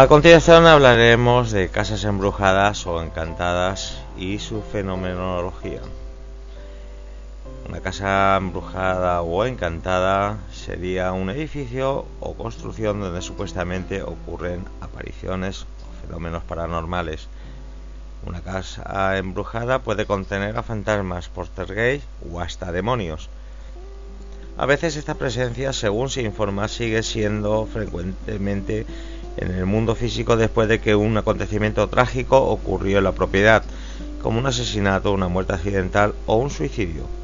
A 0.00 0.08
continuación 0.08 0.66
hablaremos 0.66 1.50
de 1.50 1.68
casas 1.68 2.04
embrujadas 2.04 2.86
o 2.86 3.02
encantadas 3.02 3.98
y 4.16 4.38
su 4.38 4.62
fenomenología. 4.62 5.82
Una 7.68 7.80
casa 7.80 8.34
embrujada 8.38 9.20
o 9.20 9.44
encantada 9.44 10.38
sería 10.54 11.12
un 11.12 11.28
edificio 11.28 12.06
o 12.18 12.32
construcción 12.32 12.98
donde 12.98 13.20
supuestamente 13.20 14.00
ocurren 14.00 14.64
apariciones 14.80 15.64
o 15.64 16.06
fenómenos 16.06 16.44
paranormales. 16.44 17.28
Una 18.24 18.40
casa 18.40 19.18
embrujada 19.18 19.80
puede 19.80 20.06
contener 20.06 20.56
a 20.56 20.62
fantasmas, 20.62 21.28
poltergeist 21.28 22.06
o 22.32 22.40
hasta 22.40 22.72
demonios. 22.72 23.28
A 24.56 24.64
veces 24.64 24.96
esta 24.96 25.14
presencia, 25.16 25.74
según 25.74 26.08
se 26.08 26.22
informa, 26.22 26.68
sigue 26.68 27.02
siendo 27.02 27.66
frecuentemente 27.66 28.86
en 29.40 29.50
el 29.52 29.66
mundo 29.66 29.94
físico 29.94 30.36
después 30.36 30.68
de 30.68 30.80
que 30.80 30.94
un 30.94 31.16
acontecimiento 31.16 31.88
trágico 31.88 32.38
ocurrió 32.38 32.98
en 32.98 33.04
la 33.04 33.12
propiedad, 33.12 33.62
como 34.22 34.38
un 34.38 34.46
asesinato, 34.46 35.12
una 35.12 35.28
muerte 35.28 35.54
accidental 35.54 36.14
o 36.26 36.36
un 36.36 36.50
suicidio. 36.50 37.19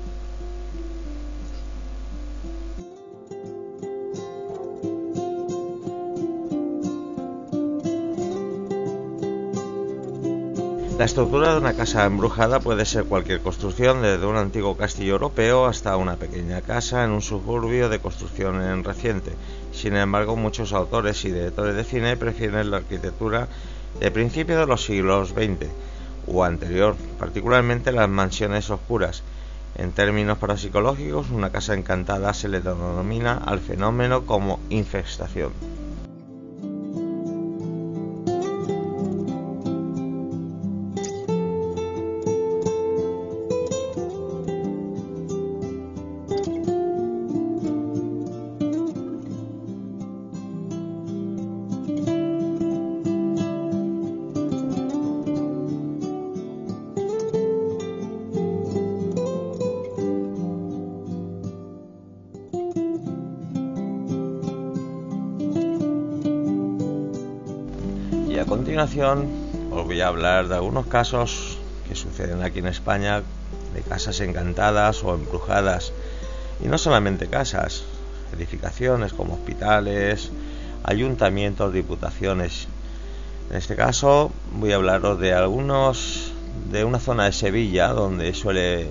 Estructura 11.17 11.53
de 11.53 11.61
una 11.61 11.73
casa 11.73 12.05
embrujada 12.05 12.61
puede 12.61 12.85
ser 12.85 13.05
cualquier 13.05 13.41
construcción, 13.41 14.03
desde 14.03 14.27
un 14.27 14.37
antiguo 14.37 14.77
castillo 14.77 15.15
europeo 15.15 15.65
hasta 15.65 15.97
una 15.97 16.17
pequeña 16.17 16.61
casa 16.61 17.05
en 17.05 17.11
un 17.11 17.23
suburbio 17.23 17.89
de 17.89 18.01
construcción 18.01 18.85
reciente. 18.85 19.33
Sin 19.73 19.97
embargo, 19.97 20.37
muchos 20.37 20.75
autores 20.75 21.25
y 21.25 21.31
directores 21.31 21.75
de 21.75 21.85
cine 21.85 22.19
prefieren 22.19 22.71
la 22.71 22.77
arquitectura 22.77 23.49
de 23.99 24.11
principios 24.11 24.61
de 24.61 24.67
los 24.67 24.85
siglos 24.85 25.31
XX 25.31 25.71
o 26.27 26.45
anterior, 26.45 26.97
particularmente 27.19 27.93
las 27.93 28.11
mansiones 28.11 28.69
oscuras. 28.69 29.23
En 29.75 29.93
términos 29.93 30.37
parapsicológicos, 30.37 31.31
una 31.31 31.49
casa 31.49 31.73
encantada 31.73 32.35
se 32.35 32.51
le 32.51 32.61
denomina 32.61 33.39
al 33.39 33.61
fenómeno 33.61 34.27
como 34.27 34.61
infestación. 34.69 35.53
Continuación 68.77 69.31
os 69.73 69.87
voy 69.87 70.03
a 70.03 70.09
hablar 70.09 70.49
de 70.49 70.55
algunos 70.55 70.87
casos 70.87 71.57
que 71.89 71.95
suceden 71.95 72.43
aquí 72.43 72.59
en 72.59 72.67
España 72.67 73.23
de 73.73 73.81
casas 73.81 74.21
encantadas 74.21 75.03
o 75.03 75.15
embrujadas. 75.15 75.95
Y 76.62 76.69
no 76.69 76.77
solamente 76.77 77.27
casas, 77.29 77.85
edificaciones 78.35 79.15
como 79.15 79.33
hospitales, 79.33 80.31
ayuntamientos, 80.85 81.73
diputaciones. 81.73 82.69
En 83.49 83.57
este 83.57 83.77
caso 83.77 84.31
voy 84.53 84.73
a 84.73 84.77
hablaros 84.77 85.19
de 85.21 85.33
algunos 85.33 86.33
de 86.71 86.85
una 86.85 86.99
zona 86.99 87.25
de 87.25 87.33
Sevilla 87.33 87.89
donde 87.89 88.35
suele 88.35 88.91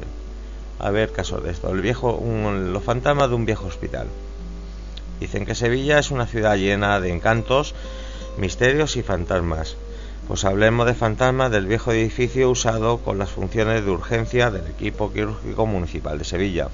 haber 0.79 1.11
casos 1.11 1.43
de 1.43 1.51
esto. 1.51 1.69
El 1.69 1.81
viejo, 1.81 2.19
los 2.23 2.83
fantasmas 2.83 3.29
de 3.29 3.35
un 3.35 3.45
viejo 3.45 3.67
hospital. 3.67 4.07
Dicen 5.19 5.45
que 5.45 5.53
Sevilla 5.53 5.99
es 5.99 6.09
una 6.09 6.25
ciudad 6.25 6.55
llena 6.55 6.99
de 6.99 7.13
encantos 7.13 7.75
Misterios 8.37 8.97
y 8.97 9.01
fantasmas. 9.01 9.77
Pues 10.27 10.43
hablemos 10.43 10.85
de 10.87 10.93
fantasmas 10.93 11.51
del 11.51 11.67
viejo 11.67 11.93
edificio 11.93 12.49
usado 12.49 12.97
con 12.97 13.17
las 13.17 13.29
funciones 13.29 13.85
de 13.85 13.91
urgencia 13.91 14.51
del 14.51 14.67
equipo 14.67 15.13
quirúrgico 15.13 15.65
municipal 15.65 16.17
de 16.17 16.25
Sevilla. 16.25 16.67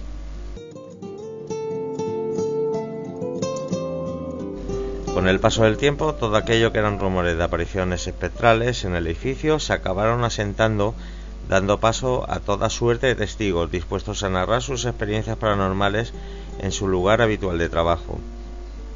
Con 5.13 5.27
el 5.27 5.39
paso 5.39 5.65
del 5.65 5.77
tiempo, 5.77 6.15
todo 6.15 6.35
aquello 6.35 6.71
que 6.71 6.79
eran 6.79 6.99
rumores 6.99 7.37
de 7.37 7.43
apariciones 7.43 8.07
espectrales 8.07 8.83
en 8.85 8.95
el 8.95 9.05
edificio 9.05 9.59
se 9.59 9.73
acabaron 9.73 10.23
asentando, 10.23 10.95
dando 11.47 11.79
paso 11.79 12.25
a 12.27 12.39
toda 12.39 12.71
suerte 12.71 13.05
de 13.05 13.15
testigos 13.15 13.69
dispuestos 13.69 14.23
a 14.23 14.29
narrar 14.29 14.63
sus 14.63 14.85
experiencias 14.85 15.37
paranormales 15.37 16.13
en 16.59 16.71
su 16.71 16.87
lugar 16.87 17.21
habitual 17.21 17.59
de 17.59 17.69
trabajo. 17.69 18.17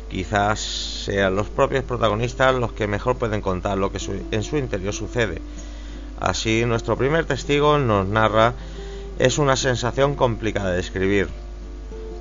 Quizás 0.10 0.95
sean 1.06 1.36
los 1.36 1.48
propios 1.50 1.84
protagonistas 1.84 2.56
los 2.56 2.72
que 2.72 2.88
mejor 2.88 3.18
pueden 3.18 3.42
contar 3.42 3.78
lo 3.78 3.92
que 3.92 4.00
en 4.32 4.44
su 4.44 4.58
interior 4.58 4.94
sucede. 4.94 5.40
Así, 6.20 6.66
nuestro 6.66 6.98
primer 6.98 7.26
testigo 7.26 7.78
nos 7.78 8.08
narra 8.08 8.54
es 9.20 9.38
una 9.38 9.56
sensación 9.56 10.16
complicada 10.16 10.72
de 10.72 10.78
describir. 10.78 11.30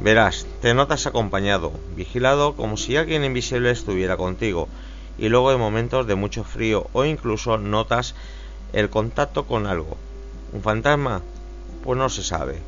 Verás, 0.01 0.47
te 0.61 0.75
notas 0.75 1.07
acompañado, 1.07 1.73
vigilado 1.97 2.57
como 2.57 2.77
si 2.77 2.97
alguien 2.97 3.25
invisible 3.25 3.71
estuviera 3.71 4.19
contigo, 4.19 4.69
y 5.17 5.31
luego 5.31 5.51
en 5.53 5.61
momentos 5.61 6.07
de 6.07 6.17
mucho 6.17 6.45
frío 6.45 6.89
o 6.93 7.07
incluso 7.07 7.57
notas 7.57 8.15
el 8.75 8.91
contacto 8.91 9.47
con 9.47 9.67
algo. 9.67 9.97
¿Un 10.53 10.61
fantasma? 10.61 11.23
Pues 11.83 11.99
no 11.99 12.11
se 12.11 12.23
sabe, 12.23 12.59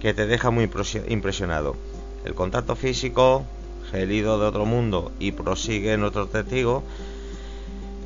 que 0.00 0.14
te 0.14 0.26
deja 0.26 0.50
muy 0.50 0.68
impresionado. 1.08 1.76
El 2.24 2.34
contacto 2.34 2.74
físico, 2.74 3.44
gelido 3.90 4.38
de 4.38 4.46
otro 4.46 4.66
mundo 4.66 5.12
y 5.18 5.32
prosigue 5.32 5.96
nuestro 5.96 6.26
testigo, 6.28 6.82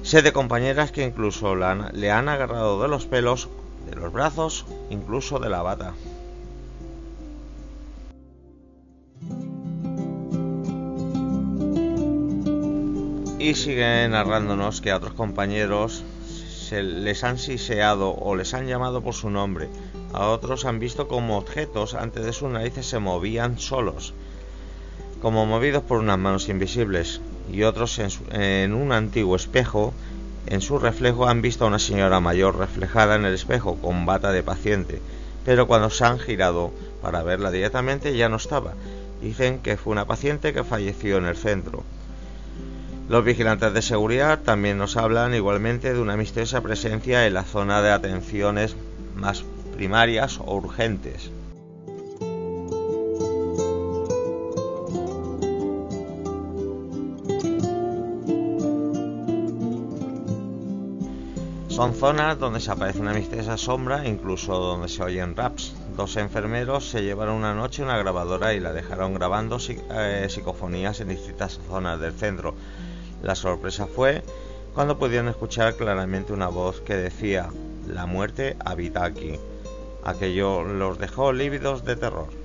sé 0.03 0.23
de 0.23 0.33
compañeras 0.33 0.93
que 0.93 1.05
incluso 1.05 1.55
le 1.55 2.11
han 2.11 2.29
agarrado 2.29 2.81
de 2.83 2.89
los 2.89 3.07
pelos, 3.07 3.49
de 3.89 3.97
los 3.97 4.13
brazos, 4.13 4.65
incluso 4.91 5.39
de 5.39 5.51
la 5.51 5.63
bata. 5.63 5.95
Y 13.39 13.55
sigue 13.55 14.09
narrándonos 14.09 14.81
que 14.81 14.91
a 14.91 14.97
otros 14.97 15.13
compañeros 15.13 16.03
se 16.27 16.83
les 16.83 17.25
han 17.25 17.37
siseado 17.37 18.15
o 18.15 18.37
les 18.37 18.55
han 18.55 18.67
llamado 18.67 19.03
por 19.03 19.13
su 19.13 19.29
nombre. 19.29 19.69
A 20.15 20.29
otros 20.29 20.65
han 20.65 20.79
visto 20.79 21.09
como 21.09 21.37
objetos 21.37 21.93
antes 21.93 22.25
de 22.25 22.33
sus 22.33 22.49
narices 22.49 22.87
se 22.87 22.99
movían 23.01 23.59
solos 23.59 24.15
como 25.25 25.47
movidos 25.47 25.83
por 25.83 26.01
unas 26.01 26.19
manos 26.19 26.51
invisibles, 26.51 27.23
y 27.51 27.63
otros 27.63 27.99
en, 28.31 28.75
un 28.75 28.93
antiguo 28.93 29.37
espejo, 29.37 29.95
en 30.47 30.61
su 30.61 30.79
reflejo 30.79 31.27
han 31.27 31.41
visto 31.41 31.65
a 31.65 31.69
una 31.69 31.79
señora 31.79 32.21
mayor 32.21 32.59
reflejada 32.59 33.15
en 33.15 33.25
el 33.25 33.33
espejo 33.33 33.77
con 33.77 34.05
bata 34.05 34.33
de 34.33 34.43
paciente, 34.43 35.01
pero 35.47 35.67
cuando 35.67 35.89
se 35.89 36.05
han 36.05 36.19
girado 36.19 36.73
para 37.01 37.23
verla 37.23 37.51
directamente 37.51 38.15
ya 38.15 38.29
no 38.29 38.37
estaba. 38.37 38.75
Dicen 39.23 39.61
que 39.61 39.79
fue 39.79 39.93
una 39.93 40.05
paciente 40.05 40.53
que 40.53 40.63
falleció 40.63 41.17
en 41.17 41.25
el 41.25 41.39
centro. 41.39 41.85
Los 43.09 43.25
vigilantes 43.25 43.73
de 43.73 43.81
seguridad 43.81 44.41
también 44.41 44.77
nos 44.77 44.99
hablan 44.99 45.35
igualmente 45.35 45.95
de 45.95 46.01
una 46.01 46.19
misteriosa 46.19 46.61
presencia 46.61 47.27
en 47.27 47.33
la 47.33 47.45
zona 47.45 47.81
de 47.81 47.93
atenciones 47.93 48.77
más 49.17 49.43
primarias 49.75 50.39
o 50.39 50.55
urgentes. 50.55 51.31
Son 61.75 61.93
zonas 61.93 62.39
donde 62.39 62.61
se 62.61 62.71
aparece 62.71 63.01
una 63.01 63.13
misteriosa 63.13 63.57
sombra, 63.57 64.07
incluso 64.07 64.57
donde 64.57 64.89
se 64.89 65.03
oyen 65.03 65.35
raps. 65.35 65.75
Dos 65.97 66.17
enfermeros 66.17 66.89
se 66.89 67.03
llevaron 67.03 67.35
una 67.35 67.53
noche 67.53 67.83
una 67.83 67.99
grabadora 67.99 68.55
y 68.55 68.61
la 68.61 68.73
dejaron 68.73 69.13
grabando 69.13 69.59
eh, 69.69 70.27
psicofonías 70.31 71.01
en 71.01 71.09
distintas 71.09 71.59
zonas 71.67 71.99
del 71.99 72.13
centro. 72.13 72.55
La 73.25 73.35
sorpresa 73.35 73.89
fue 73.89 74.23
cuando 74.73 75.01
pudieron 75.01 75.27
escuchar 75.27 75.75
claramente 75.75 76.33
una 76.33 76.47
voz 76.47 76.81
que 76.81 76.95
decía, 76.95 77.51
la 77.89 78.07
muerte 78.07 78.57
habita 78.65 79.05
aquí. 79.05 79.41
Aquello 80.05 80.63
los 80.63 81.01
dejó 81.01 81.33
lívidos 81.33 81.85
de 81.85 81.97
terror. 81.97 82.44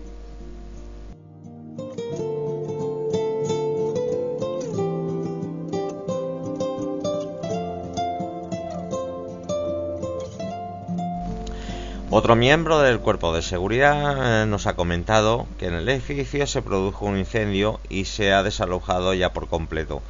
Otro 12.19 12.35
miembro 12.35 12.79
del 12.79 12.99
cuerpo 12.99 13.33
de 13.33 13.41
seguridad 13.41 14.43
eh, 14.43 14.45
nos 14.45 14.67
ha 14.67 14.75
comentado 14.75 15.47
que 15.57 15.67
en 15.67 15.73
el 15.73 15.87
edificio 15.87 16.45
se 16.47 16.61
produjo 16.61 17.05
un 17.05 17.17
incendio 17.17 17.79
y 17.87 18.03
se 18.03 18.33
ha 18.33 18.43
desalojado 18.43 19.13
ya 19.13 19.31
por 19.31 19.47
completo. 19.47 20.01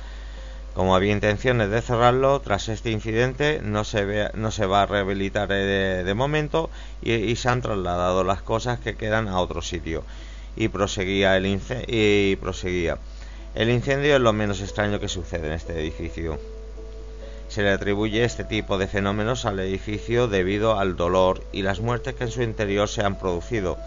Como 0.73 0.95
había 0.95 1.11
intenciones 1.11 1.69
de 1.69 1.83
cerrarlo, 1.83 2.39
tras 2.39 2.67
este 2.67 2.89
incidente 2.89 3.61
no 3.63 3.83
se, 3.83 4.31
no 4.33 4.49
se 4.49 4.65
va 4.65 4.81
a 4.81 4.85
rehabilitar 4.87 5.51
eh, 5.51 6.03
de, 6.03 6.13
momento 6.15 6.71
y, 7.03 7.35
se 7.35 7.47
han 7.47 7.61
trasladado 7.61 8.23
las 8.23 8.41
cosas 8.41 8.79
que 8.79 8.95
quedan 8.95 9.27
a 9.27 9.39
otro 9.39 9.61
sitio. 9.61 10.03
Y 10.55 10.69
proseguía, 10.69 11.37
el 11.37 11.61
y 11.87 12.37
proseguía. 12.37 12.97
El 13.53 13.69
incendio 13.69 14.15
es 14.15 14.21
lo 14.21 14.33
menos 14.33 14.61
extraño 14.61 14.99
que 14.99 15.09
sucede 15.09 15.45
en 15.45 15.53
este 15.53 15.79
edificio. 15.79 16.39
Se 17.49 17.63
le 17.63 17.71
atribuye 17.71 18.23
este 18.23 18.43
tipo 18.43 18.77
de 18.77 18.87
fenómenos 18.87 19.45
al 19.45 19.59
edificio 19.59 20.27
debido 20.27 20.79
al 20.79 20.95
dolor 20.95 21.43
y 21.51 21.63
las 21.63 21.79
muertes 21.79 22.13
que 22.13 22.25
en 22.25 22.31
su 22.31 22.43
interior 22.43 22.87
se 22.87 23.01
han 23.03 23.15
producido, 23.15 23.77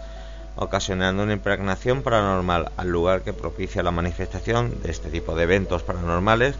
ocasionando 0.57 1.23
una 1.23 1.31
impregnación 1.31 2.01
paranormal 2.01 2.73
al 2.75 2.89
lugar 2.89 3.21
que 3.21 3.31
propicia 3.31 3.81
la 3.81 3.91
manifestación 3.91 4.83
de 4.83 4.91
este 4.91 5.09
tipo 5.09 5.33
de 5.33 5.43
eventos 5.43 5.81
paranormales 5.81 6.55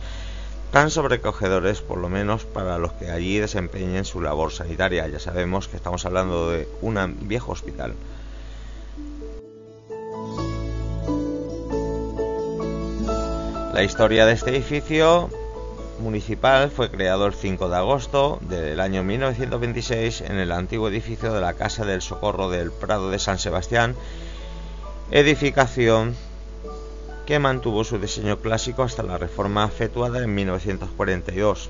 tan 0.71 0.89
sobrecogedores 0.89 1.81
por 1.81 1.99
lo 1.99 2.07
menos 2.09 2.45
para 2.45 2.79
los 2.79 2.93
que 2.93 3.11
allí 3.11 3.37
desempeñen 3.37 4.05
su 4.05 4.21
labor 4.21 4.51
sanitaria. 4.51 5.07
Ya 5.07 5.19
sabemos 5.19 5.67
que 5.67 5.75
estamos 5.75 6.05
hablando 6.05 6.49
de 6.49 6.67
un 6.81 7.27
viejo 7.27 7.51
hospital. 7.51 7.93
La 13.73 13.83
historia 13.83 14.25
de 14.25 14.33
este 14.33 14.51
edificio 14.51 15.29
municipal 16.03 16.69
fue 16.69 16.91
creado 16.91 17.25
el 17.25 17.33
5 17.33 17.69
de 17.69 17.77
agosto 17.77 18.37
del 18.41 18.79
año 18.79 19.03
1926 19.03 20.21
en 20.21 20.37
el 20.37 20.51
antiguo 20.51 20.89
edificio 20.89 21.33
de 21.33 21.41
la 21.41 21.53
Casa 21.53 21.85
del 21.85 22.01
Socorro 22.01 22.49
del 22.49 22.71
Prado 22.71 23.09
de 23.09 23.17
San 23.17 23.39
Sebastián, 23.39 23.95
edificación 25.09 26.15
que 27.25 27.39
mantuvo 27.39 27.83
su 27.83 27.97
diseño 27.97 28.37
clásico 28.37 28.83
hasta 28.83 29.01
la 29.01 29.17
reforma 29.17 29.65
efectuada 29.65 30.21
en 30.21 30.35
1942. 30.35 31.69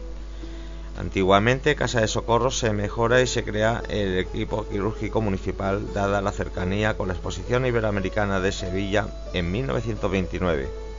Antiguamente, 0.97 1.75
Casa 1.75 2.01
de 2.01 2.07
Socorro 2.07 2.51
se 2.51 2.73
mejora 2.73 3.21
y 3.21 3.27
se 3.27 3.43
crea 3.43 3.83
el 3.89 4.17
equipo 4.17 4.67
quirúrgico 4.67 5.21
municipal, 5.21 5.93
dada 5.93 6.21
la 6.21 6.31
cercanía 6.31 6.97
con 6.97 7.07
la 7.07 7.13
Exposición 7.13 7.65
Iberoamericana 7.65 8.39
de 8.39 8.51
Sevilla 8.51 9.07
en 9.33 9.51
1929. 9.51 10.92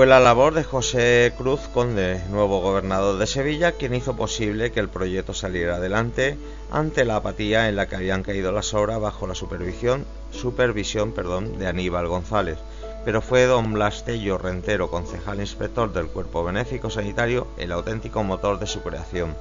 Fue 0.00 0.06
la 0.06 0.18
labor 0.18 0.54
de 0.54 0.64
José 0.64 1.34
Cruz 1.36 1.60
Conde, 1.74 2.22
nuevo 2.30 2.62
gobernador 2.62 3.18
de 3.18 3.26
Sevilla, 3.26 3.72
quien 3.72 3.92
hizo 3.92 4.16
posible 4.16 4.72
que 4.72 4.80
el 4.80 4.88
proyecto 4.88 5.34
saliera 5.34 5.76
adelante 5.76 6.38
ante 6.70 7.04
la 7.04 7.16
apatía 7.16 7.68
en 7.68 7.76
la 7.76 7.86
que 7.86 7.96
habían 7.96 8.22
caído 8.22 8.50
las 8.50 8.72
obras 8.72 8.98
bajo 8.98 9.26
la 9.26 9.34
supervisión, 9.34 10.06
supervisión 10.30 11.12
perdón, 11.12 11.58
de 11.58 11.66
Aníbal 11.66 12.08
González. 12.08 12.56
Pero 13.04 13.20
fue 13.20 13.44
don 13.44 13.74
Blas 13.74 14.06
Tello 14.06 14.38
Rentero, 14.38 14.90
concejal 14.90 15.38
inspector 15.38 15.92
del 15.92 16.06
Cuerpo 16.06 16.44
Benéfico 16.44 16.88
Sanitario, 16.88 17.48
el 17.58 17.70
auténtico 17.70 18.24
motor 18.24 18.58
de 18.58 18.68
su 18.68 18.80
creación. 18.80 19.36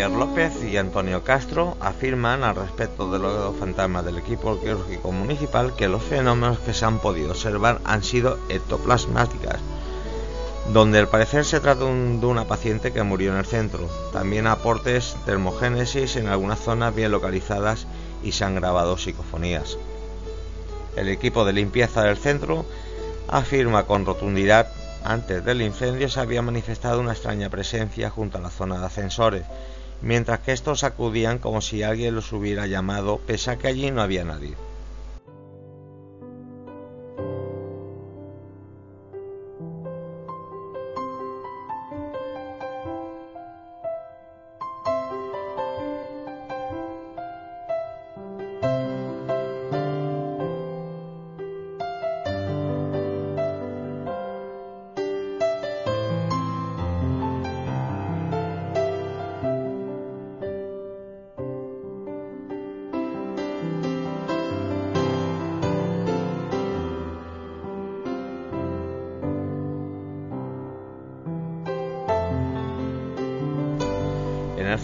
Javier 0.00 0.18
López 0.18 0.64
y 0.64 0.78
Antonio 0.78 1.22
Castro 1.24 1.76
afirman 1.78 2.42
al 2.42 2.56
respecto 2.56 3.10
de 3.10 3.18
los 3.18 3.54
fantasmas 3.56 4.02
del 4.02 4.16
equipo 4.16 4.58
quirúrgico 4.58 5.12
municipal 5.12 5.76
que 5.76 5.88
los 5.88 6.02
fenómenos 6.02 6.58
que 6.60 6.72
se 6.72 6.86
han 6.86 7.00
podido 7.00 7.32
observar 7.32 7.82
han 7.84 8.02
sido 8.02 8.38
ectoplasmáticas, 8.48 9.58
donde 10.72 11.00
al 11.00 11.08
parecer 11.08 11.44
se 11.44 11.60
trata 11.60 11.84
de 11.84 12.26
una 12.26 12.46
paciente 12.46 12.94
que 12.94 13.02
murió 13.02 13.32
en 13.32 13.40
el 13.40 13.44
centro. 13.44 13.90
También 14.10 14.46
aportes 14.46 15.18
termogénesis 15.26 16.16
en 16.16 16.28
algunas 16.28 16.60
zonas 16.60 16.94
bien 16.94 17.10
localizadas 17.10 17.86
y 18.22 18.32
se 18.32 18.44
han 18.44 18.54
grabado 18.54 18.96
psicofonías. 18.96 19.76
El 20.96 21.10
equipo 21.10 21.44
de 21.44 21.52
limpieza 21.52 22.04
del 22.04 22.16
centro 22.16 22.64
afirma 23.28 23.84
con 23.84 24.06
rotundidad 24.06 24.66
antes 25.04 25.42
del 25.44 25.62
incendio 25.62 26.08
se 26.08 26.20
había 26.20 26.42
manifestado 26.42 27.00
una 27.00 27.12
extraña 27.12 27.48
presencia 27.48 28.10
junto 28.10 28.36
a 28.36 28.40
la 28.42 28.50
zona 28.50 28.78
de 28.78 28.86
ascensores, 28.86 29.44
mientras 30.02 30.40
que 30.40 30.52
estos 30.52 30.84
acudían 30.84 31.38
como 31.38 31.60
si 31.60 31.82
alguien 31.82 32.14
los 32.14 32.32
hubiera 32.32 32.66
llamado, 32.66 33.18
pese 33.26 33.50
a 33.50 33.58
que 33.58 33.68
allí 33.68 33.90
no 33.90 34.02
había 34.02 34.24
nadie. 34.24 34.54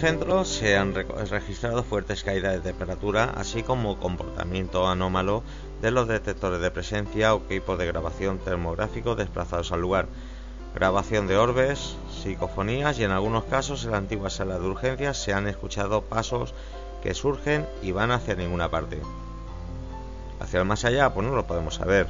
En 0.07 0.12
el 0.12 0.19
centro 0.21 0.45
se 0.45 0.77
han 0.77 0.95
registrado 0.95 1.83
fuertes 1.83 2.23
caídas 2.23 2.53
de 2.53 2.61
temperatura, 2.61 3.33
así 3.35 3.64
como 3.64 3.99
comportamiento 3.99 4.87
anómalo 4.87 5.42
de 5.83 5.90
los 5.90 6.07
detectores 6.07 6.61
de 6.61 6.71
presencia 6.71 7.35
o 7.35 7.38
equipos 7.38 7.77
de 7.77 7.88
grabación 7.88 8.38
termográfico 8.38 9.16
desplazados 9.16 9.73
al 9.73 9.81
lugar, 9.81 10.07
grabación 10.77 11.27
de 11.27 11.37
orbes, 11.37 11.97
psicofonías 12.23 13.01
y 13.01 13.03
en 13.03 13.11
algunos 13.11 13.47
casos 13.47 13.85
en 13.85 13.90
la 13.90 13.97
antigua 13.97 14.31
sala 14.31 14.61
de 14.61 14.69
urgencias 14.69 15.21
se 15.21 15.33
han 15.33 15.49
escuchado 15.49 16.03
pasos 16.03 16.55
que 17.03 17.12
surgen 17.12 17.66
y 17.83 17.90
van 17.90 18.12
hacia 18.12 18.37
ninguna 18.37 18.71
parte. 18.71 19.01
Hacia 20.38 20.61
el 20.61 20.66
más 20.66 20.85
allá, 20.85 21.12
pues 21.14 21.27
no 21.27 21.35
lo 21.35 21.49
podemos 21.49 21.75
saber. 21.75 22.07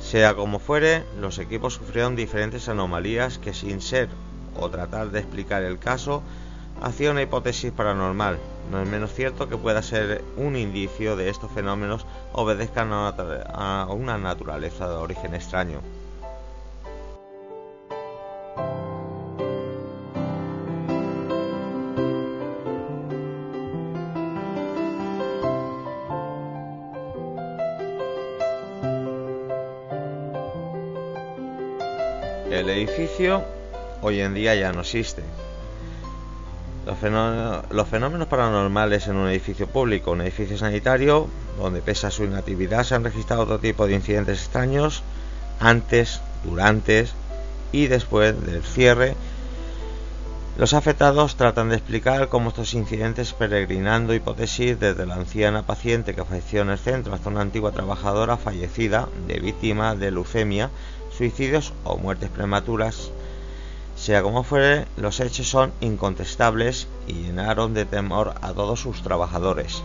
Sea 0.00 0.36
como 0.36 0.60
fuere, 0.60 1.02
los 1.18 1.40
equipos 1.40 1.74
sufrieron 1.74 2.14
diferentes 2.14 2.68
anomalías 2.68 3.38
que 3.38 3.52
sin 3.52 3.80
ser 3.80 4.08
o 4.56 4.70
tratar 4.70 5.10
de 5.10 5.18
explicar 5.18 5.64
el 5.64 5.80
caso, 5.80 6.22
hacía 6.84 7.10
una 7.10 7.22
hipótesis 7.22 7.72
paranormal. 7.72 8.38
No 8.70 8.82
es 8.82 8.88
menos 8.88 9.12
cierto 9.14 9.48
que 9.48 9.56
pueda 9.56 9.82
ser 9.82 10.22
un 10.36 10.54
indicio 10.54 11.16
de 11.16 11.30
estos 11.30 11.50
fenómenos 11.50 12.06
obedezcan 12.32 12.90
a 12.92 13.86
una 13.88 14.18
naturaleza 14.18 14.86
de 14.88 14.94
origen 14.94 15.34
extraño. 15.34 15.80
El 32.50 32.68
edificio 32.68 33.42
hoy 34.00 34.20
en 34.20 34.34
día 34.34 34.54
ya 34.54 34.72
no 34.72 34.82
existe. 34.82 35.23
Los 37.04 37.88
fenómenos, 37.88 38.28
paranormales 38.28 39.08
en 39.08 39.16
un 39.16 39.28
edificio 39.28 39.66
público, 39.66 40.12
un 40.12 40.22
edificio 40.22 40.56
sanitario, 40.56 41.28
donde 41.58 41.82
pese 41.82 42.06
a 42.06 42.10
su 42.10 42.24
inactividad 42.24 42.82
se 42.82 42.94
han 42.94 43.04
registrado 43.04 43.42
otro 43.42 43.58
tipo 43.58 43.86
de 43.86 43.94
incidentes 43.94 44.38
extraños 44.38 45.02
antes, 45.60 46.22
durante 46.44 47.06
y 47.72 47.88
después 47.88 48.34
del 48.46 48.62
cierre. 48.62 49.16
Los 50.56 50.72
afectados 50.72 51.36
tratan 51.36 51.68
de 51.68 51.76
explicar 51.76 52.28
cómo 52.28 52.48
estos 52.48 52.72
incidentes, 52.72 53.34
peregrinando 53.34 54.14
hipótesis 54.14 54.80
desde 54.80 55.04
la 55.04 55.16
anciana 55.16 55.66
paciente 55.66 56.14
que 56.14 56.24
falleció 56.24 56.62
en 56.62 56.70
el 56.70 56.78
centro 56.78 57.12
hasta 57.12 57.28
una 57.28 57.42
antigua 57.42 57.72
trabajadora 57.72 58.38
fallecida 58.38 59.08
de 59.26 59.40
víctima 59.40 59.94
de 59.94 60.10
leucemia, 60.10 60.70
suicidios 61.14 61.74
o 61.82 61.98
muertes 61.98 62.30
prematuras, 62.30 63.10
sea 64.04 64.22
como 64.22 64.42
fuere, 64.42 64.84
los 64.98 65.18
hechos 65.20 65.48
son 65.48 65.72
incontestables 65.80 66.88
y 67.06 67.14
llenaron 67.22 67.72
de 67.72 67.86
temor 67.86 68.34
a 68.42 68.52
todos 68.52 68.78
sus 68.78 69.02
trabajadores. 69.02 69.82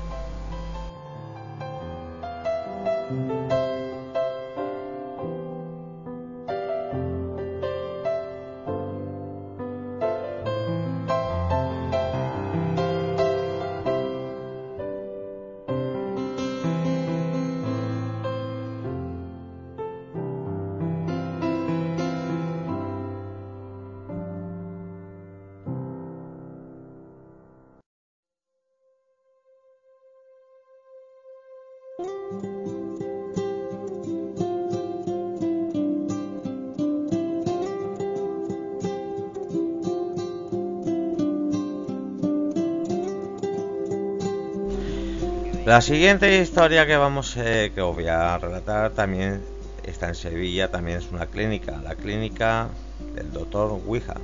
La 45.69 45.81
siguiente 45.81 46.41
historia 46.41 46.87
que 46.87 46.97
vamos 46.97 47.37
eh, 47.37 47.71
que 47.75 47.81
os 47.81 47.93
voy 47.93 48.07
a 48.07 48.35
relatar 48.39 48.89
también 48.89 49.43
está 49.83 50.07
en 50.07 50.15
Sevilla, 50.15 50.71
también 50.71 50.97
es 50.97 51.11
una 51.11 51.27
clínica, 51.27 51.79
la 51.83 51.93
clínica 51.93 52.69
del 53.13 53.31
doctor 53.31 53.69
Ouija. 53.73 54.15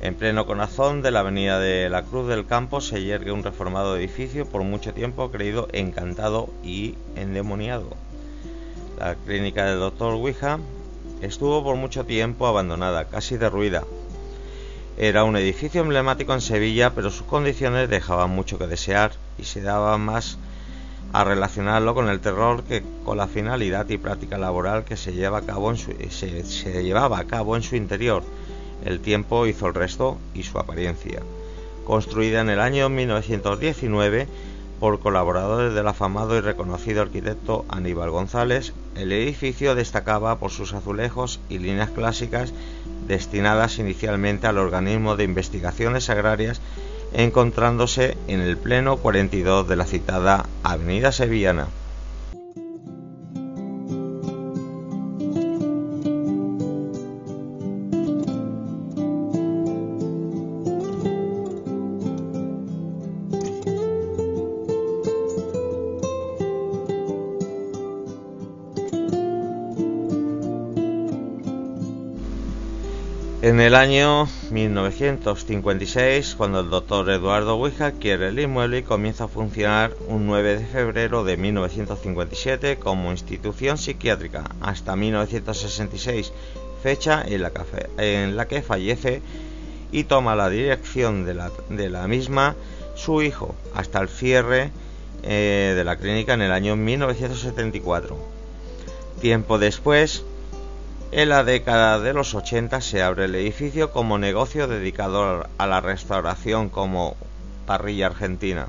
En 0.00 0.16
pleno 0.16 0.44
corazón 0.44 1.02
de 1.02 1.12
la 1.12 1.20
avenida 1.20 1.60
de 1.60 1.88
la 1.88 2.02
Cruz 2.02 2.26
del 2.26 2.46
Campo 2.46 2.80
se 2.80 3.04
yergue 3.04 3.30
un 3.30 3.44
reformado 3.44 3.96
edificio 3.96 4.44
por 4.44 4.64
mucho 4.64 4.92
tiempo 4.92 5.30
creído 5.30 5.68
encantado 5.72 6.50
y 6.64 6.96
endemoniado. 7.14 7.90
La 8.98 9.14
clínica 9.14 9.66
del 9.66 9.78
doctor 9.78 10.14
Ouija 10.14 10.58
estuvo 11.20 11.62
por 11.62 11.76
mucho 11.76 12.04
tiempo 12.04 12.48
abandonada, 12.48 13.04
casi 13.04 13.36
derruida. 13.36 13.84
Era 14.98 15.22
un 15.22 15.36
edificio 15.36 15.80
emblemático 15.80 16.34
en 16.34 16.40
Sevilla, 16.40 16.90
pero 16.92 17.12
sus 17.12 17.24
condiciones 17.24 17.88
dejaban 17.88 18.30
mucho 18.30 18.58
que 18.58 18.66
desear 18.66 19.12
y 19.42 19.44
se 19.44 19.60
daba 19.60 19.98
más 19.98 20.38
a 21.12 21.24
relacionarlo 21.24 21.94
con 21.94 22.08
el 22.08 22.20
terror 22.20 22.64
que 22.64 22.82
con 23.04 23.18
la 23.18 23.26
finalidad 23.26 23.86
y 23.90 23.98
práctica 23.98 24.38
laboral 24.38 24.84
que 24.84 24.96
se, 24.96 25.12
lleva 25.12 25.38
a 25.38 25.42
cabo 25.42 25.70
en 25.70 25.76
su, 25.76 25.92
se 26.10 26.82
llevaba 26.82 27.18
a 27.18 27.24
cabo 27.24 27.54
en 27.56 27.62
su 27.62 27.76
interior 27.76 28.22
el 28.84 29.00
tiempo 29.00 29.46
hizo 29.46 29.68
el 29.68 29.74
resto 29.74 30.18
y 30.34 30.42
su 30.42 30.58
apariencia. 30.58 31.22
Construida 31.84 32.40
en 32.40 32.50
el 32.50 32.60
año 32.60 32.88
1919 32.88 34.26
por 34.80 34.98
colaboradores 34.98 35.74
del 35.74 35.86
afamado 35.86 36.36
y 36.36 36.40
reconocido 36.40 37.02
arquitecto 37.02 37.64
Aníbal 37.68 38.10
González, 38.10 38.72
el 38.96 39.12
edificio 39.12 39.76
destacaba 39.76 40.38
por 40.38 40.50
sus 40.50 40.74
azulejos 40.74 41.38
y 41.48 41.58
líneas 41.58 41.90
clásicas 41.90 42.52
destinadas 43.06 43.78
inicialmente 43.78 44.48
al 44.48 44.58
organismo 44.58 45.16
de 45.16 45.24
investigaciones 45.24 46.10
agrarias, 46.10 46.60
encontrándose 47.14 48.16
en 48.28 48.40
el 48.40 48.56
pleno 48.56 48.96
42 48.96 49.68
de 49.68 49.76
la 49.76 49.86
citada 49.86 50.46
Avenida 50.62 51.12
Sevillana. 51.12 51.68
El 73.62 73.74
año 73.76 74.26
1956, 74.50 76.34
cuando 76.36 76.60
el 76.60 76.70
doctor 76.70 77.08
Eduardo 77.10 77.54
Ouija 77.54 77.92
quiere 77.92 78.28
el 78.28 78.40
inmueble 78.40 78.78
y 78.78 78.82
comienza 78.82 79.24
a 79.24 79.28
funcionar 79.28 79.94
un 80.08 80.26
9 80.26 80.58
de 80.58 80.66
febrero 80.66 81.22
de 81.22 81.36
1957 81.36 82.78
como 82.78 83.12
institución 83.12 83.78
psiquiátrica, 83.78 84.44
hasta 84.60 84.96
1966, 84.96 86.32
fecha 86.82 87.22
en 87.24 88.36
la 88.36 88.48
que, 88.48 88.62
fallece 88.62 89.22
y 89.92 90.04
toma 90.04 90.34
la 90.34 90.48
dirección 90.48 91.24
de 91.24 91.34
la, 91.90 92.08
misma 92.08 92.56
su 92.96 93.22
hijo, 93.22 93.54
hasta 93.76 94.00
el 94.00 94.08
cierre 94.08 94.72
eh, 95.22 95.74
de 95.76 95.84
la 95.84 95.96
clínica 95.96 96.34
en 96.34 96.42
el 96.42 96.50
año 96.50 96.74
1974. 96.74 98.16
Tiempo 99.20 99.58
después, 99.60 100.24
en 101.12 101.28
la 101.28 101.44
década 101.44 102.00
de 102.00 102.14
los 102.14 102.34
80 102.34 102.80
se 102.80 103.02
abre 103.02 103.26
el 103.26 103.34
edificio 103.34 103.90
como 103.90 104.16
negocio 104.16 104.66
dedicado 104.66 105.46
a 105.58 105.66
la 105.66 105.82
restauración 105.82 106.70
como 106.70 107.16
parrilla 107.66 108.06
argentina. 108.06 108.68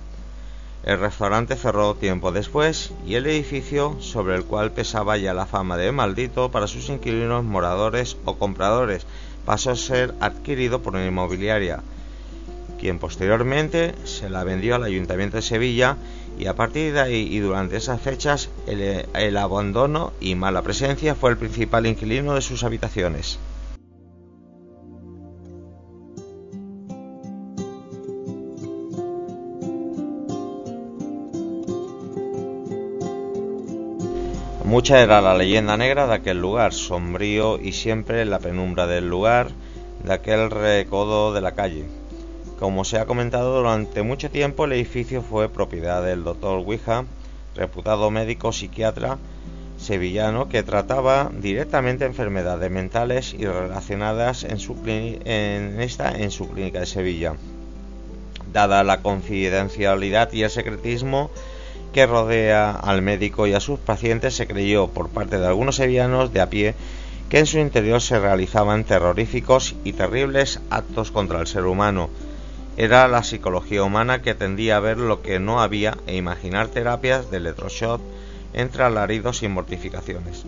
El 0.83 0.99
restaurante 0.99 1.55
cerró 1.55 1.95
tiempo 1.95 2.33
después 2.33 2.91
y 3.07 3.15
el 3.15 3.27
edificio, 3.27 3.95
sobre 4.01 4.35
el 4.35 4.43
cual 4.43 4.73
pesaba 4.73 5.15
ya 5.15 5.33
la 5.33 5.45
fama 5.45 5.77
de 5.77 5.93
maldito 5.93 6.51
para 6.51 6.67
sus 6.67 6.89
inquilinos, 6.89 7.45
moradores 7.45 8.17
o 8.25 8.37
compradores, 8.37 9.05
pasó 9.45 9.71
a 9.71 9.77
ser 9.77 10.13
adquirido 10.19 10.81
por 10.81 10.95
una 10.95 11.05
inmobiliaria, 11.05 11.79
quien 12.77 12.99
posteriormente 12.99 13.95
se 14.03 14.29
la 14.29 14.43
vendió 14.43 14.75
al 14.75 14.83
Ayuntamiento 14.83 15.37
de 15.37 15.43
Sevilla 15.43 15.95
y 16.37 16.47
a 16.47 16.55
partir 16.55 16.93
de 16.93 17.01
ahí 17.01 17.27
y 17.29 17.39
durante 17.39 17.77
esas 17.77 18.01
fechas 18.01 18.49
el, 18.67 19.37
abandono 19.37 20.13
y 20.19 20.35
mala 20.35 20.61
presencia 20.61 21.15
fue 21.15 21.31
el 21.31 21.37
principal 21.37 21.85
inquilino 21.85 22.35
de 22.35 22.41
sus 22.41 22.63
habitaciones. 22.63 23.39
Mucha 34.65 35.01
era 35.01 35.21
la 35.21 35.37
leyenda 35.37 35.77
negra 35.77 36.07
de 36.07 36.15
aquel 36.15 36.39
lugar, 36.39 36.73
sombrío 36.73 37.59
y 37.59 37.73
siempre 37.73 38.23
en 38.23 38.31
la 38.31 38.39
penumbra 38.39 38.87
del 38.87 39.07
lugar, 39.07 39.49
de 40.03 40.13
aquel 40.13 40.49
recodo 40.49 41.31
de 41.31 41.41
la 41.41 41.51
calle. 41.51 41.85
Como 42.63 42.85
se 42.85 42.97
ha 42.97 43.05
comentado, 43.05 43.57
durante 43.57 44.03
mucho 44.03 44.31
tiempo 44.31 44.63
el 44.63 44.71
edificio 44.71 45.21
fue 45.21 45.49
propiedad 45.49 46.01
del 46.01 46.23
doctor 46.23 46.59
Ouija, 46.59 47.03
reputado 47.57 48.09
médico 48.09 48.53
psiquiatra 48.53 49.17
sevillano 49.77 50.47
que 50.47 50.63
trataba 50.63 51.29
directamente 51.41 52.05
enfermedades 52.05 52.71
mentales 52.71 53.35
y 53.37 53.45
relacionadas 53.45 54.45
en, 54.45 54.59
su 54.59 54.77
en 54.85 56.31
su 56.31 56.47
clínica 56.51 56.79
de 56.79 56.85
Sevilla. 56.85 57.33
Dada 58.53 58.85
la 58.85 59.01
confidencialidad 59.01 60.31
y 60.31 60.43
el 60.43 60.49
secretismo 60.49 61.31
que 61.91 62.05
rodea 62.05 62.71
al 62.71 63.01
médico 63.01 63.45
y 63.45 63.53
a 63.53 63.59
sus 63.59 63.77
pacientes, 63.77 64.37
se 64.37 64.47
creyó 64.47 64.87
por 64.87 65.09
parte 65.09 65.37
de 65.37 65.47
algunos 65.47 65.75
sevillanos 65.75 66.31
de 66.31 66.39
a 66.39 66.49
pie 66.49 66.75
que 67.27 67.39
en 67.39 67.45
su 67.45 67.59
interior 67.59 67.99
se 67.99 68.21
realizaban 68.21 68.85
terroríficos 68.85 69.75
y 69.83 69.91
terribles 69.91 70.61
actos 70.69 71.11
contra 71.11 71.41
el 71.41 71.47
ser 71.47 71.65
humano, 71.65 72.09
era 72.75 73.07
la 73.07 73.23
psicología 73.23 73.83
humana 73.83 74.21
que 74.21 74.33
tendía 74.33 74.77
a 74.77 74.79
ver 74.79 74.97
lo 74.97 75.21
que 75.21 75.39
no 75.39 75.61
había 75.61 75.97
e 76.07 76.15
imaginar 76.15 76.67
terapias 76.67 77.29
de 77.29 77.37
electroshock 77.37 78.01
entre 78.53 78.83
alaridos 78.83 79.43
y 79.43 79.47
mortificaciones. 79.47 80.45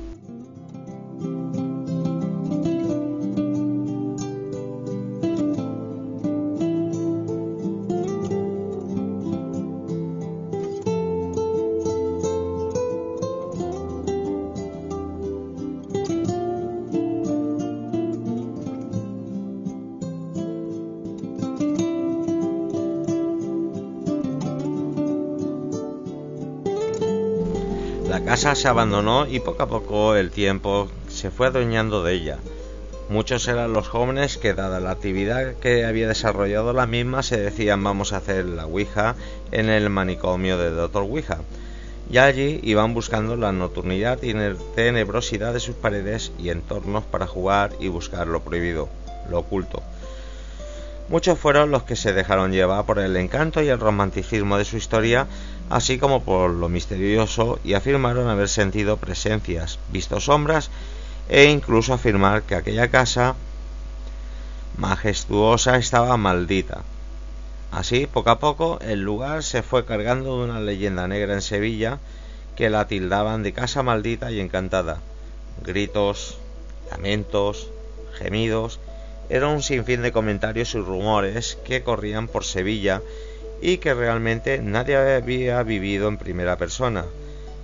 Se 28.54 28.67
abandonó 28.67 29.25
y 29.25 29.39
poco 29.39 29.63
a 29.63 29.67
poco 29.67 30.15
el 30.15 30.29
tiempo 30.29 30.87
se 31.08 31.31
fue 31.31 31.48
adueñando 31.48 32.04
de 32.04 32.13
ella. 32.13 32.37
Muchos 33.10 33.48
eran 33.48 33.73
los 33.73 33.87
jóvenes 33.87 34.37
que, 34.37 34.54
dada 34.54 34.79
la 34.79 34.91
actividad 34.91 35.56
que 35.56 35.83
había 35.83 36.08
desarrollado 36.08 36.71
la 36.71 36.85
misma, 36.85 37.23
se 37.23 37.37
decían 37.37 37.83
vamos 37.83 38.13
a 38.13 38.17
hacer 38.17 38.46
la 38.46 38.67
Ouija 38.67 39.15
en 39.52 39.69
el 39.69 39.89
manicomio 39.89 40.60
de 40.60 40.69
Doctor 40.69 41.04
Ouija. 41.04 41.39
Y 42.12 42.19
allí 42.19 42.60
iban 42.62 42.93
buscando 42.93 43.35
la 43.35 43.52
nocturnidad 43.52 44.21
y 44.21 44.35
tenebrosidad 44.75 45.54
de 45.54 45.60
sus 45.60 45.75
paredes 45.75 46.31
y 46.37 46.50
entornos 46.50 47.04
para 47.04 47.25
jugar 47.25 47.71
y 47.79 47.87
buscar 47.87 48.27
lo 48.27 48.41
prohibido, 48.41 48.89
lo 49.27 49.39
oculto. 49.39 49.81
Muchos 51.08 51.37
fueron 51.37 51.69
los 51.69 51.83
que 51.83 51.96
se 51.96 52.13
dejaron 52.13 52.52
llevar 52.52 52.85
por 52.85 52.98
el 52.98 53.15
encanto 53.17 53.62
y 53.62 53.69
el 53.69 53.79
romanticismo 53.79 54.58
de 54.58 54.65
su 54.65 54.77
historia, 54.77 55.27
así 55.69 55.97
como 55.97 56.23
por 56.23 56.51
lo 56.51 56.69
misterioso, 56.69 57.59
y 57.63 57.73
afirmaron 57.73 58.29
haber 58.29 58.49
sentido 58.49 58.97
presencias, 58.97 59.79
visto 59.91 60.19
sombras 60.19 60.69
e 61.29 61.45
incluso 61.45 61.93
afirmar 61.93 62.43
que 62.43 62.55
aquella 62.55 62.89
casa 62.89 63.35
majestuosa 64.77 65.77
estaba 65.77 66.17
maldita. 66.17 66.83
Así, 67.71 68.07
poco 68.07 68.29
a 68.29 68.39
poco, 68.39 68.79
el 68.81 69.01
lugar 69.01 69.43
se 69.43 69.63
fue 69.63 69.85
cargando 69.85 70.37
de 70.37 70.45
una 70.45 70.59
leyenda 70.59 71.07
negra 71.07 71.33
en 71.33 71.41
Sevilla 71.41 71.99
que 72.55 72.69
la 72.69 72.87
tildaban 72.87 73.43
de 73.43 73.53
casa 73.53 73.83
maldita 73.83 74.31
y 74.31 74.39
encantada. 74.39 74.99
Gritos, 75.63 76.37
lamentos, 76.89 77.69
gemidos 78.17 78.79
era 79.27 79.47
un 79.47 79.63
sinfín 79.63 80.03
de 80.03 80.11
comentarios 80.11 80.75
y 80.75 80.79
rumores 80.79 81.57
que 81.65 81.83
corrían 81.83 82.27
por 82.27 82.45
Sevilla 82.45 83.01
y 83.62 83.77
que 83.77 83.93
realmente 83.93 84.60
nadie 84.60 84.97
había 84.97 85.63
vivido 85.63 86.08
en 86.08 86.17
primera 86.17 86.58
persona, 86.58 87.06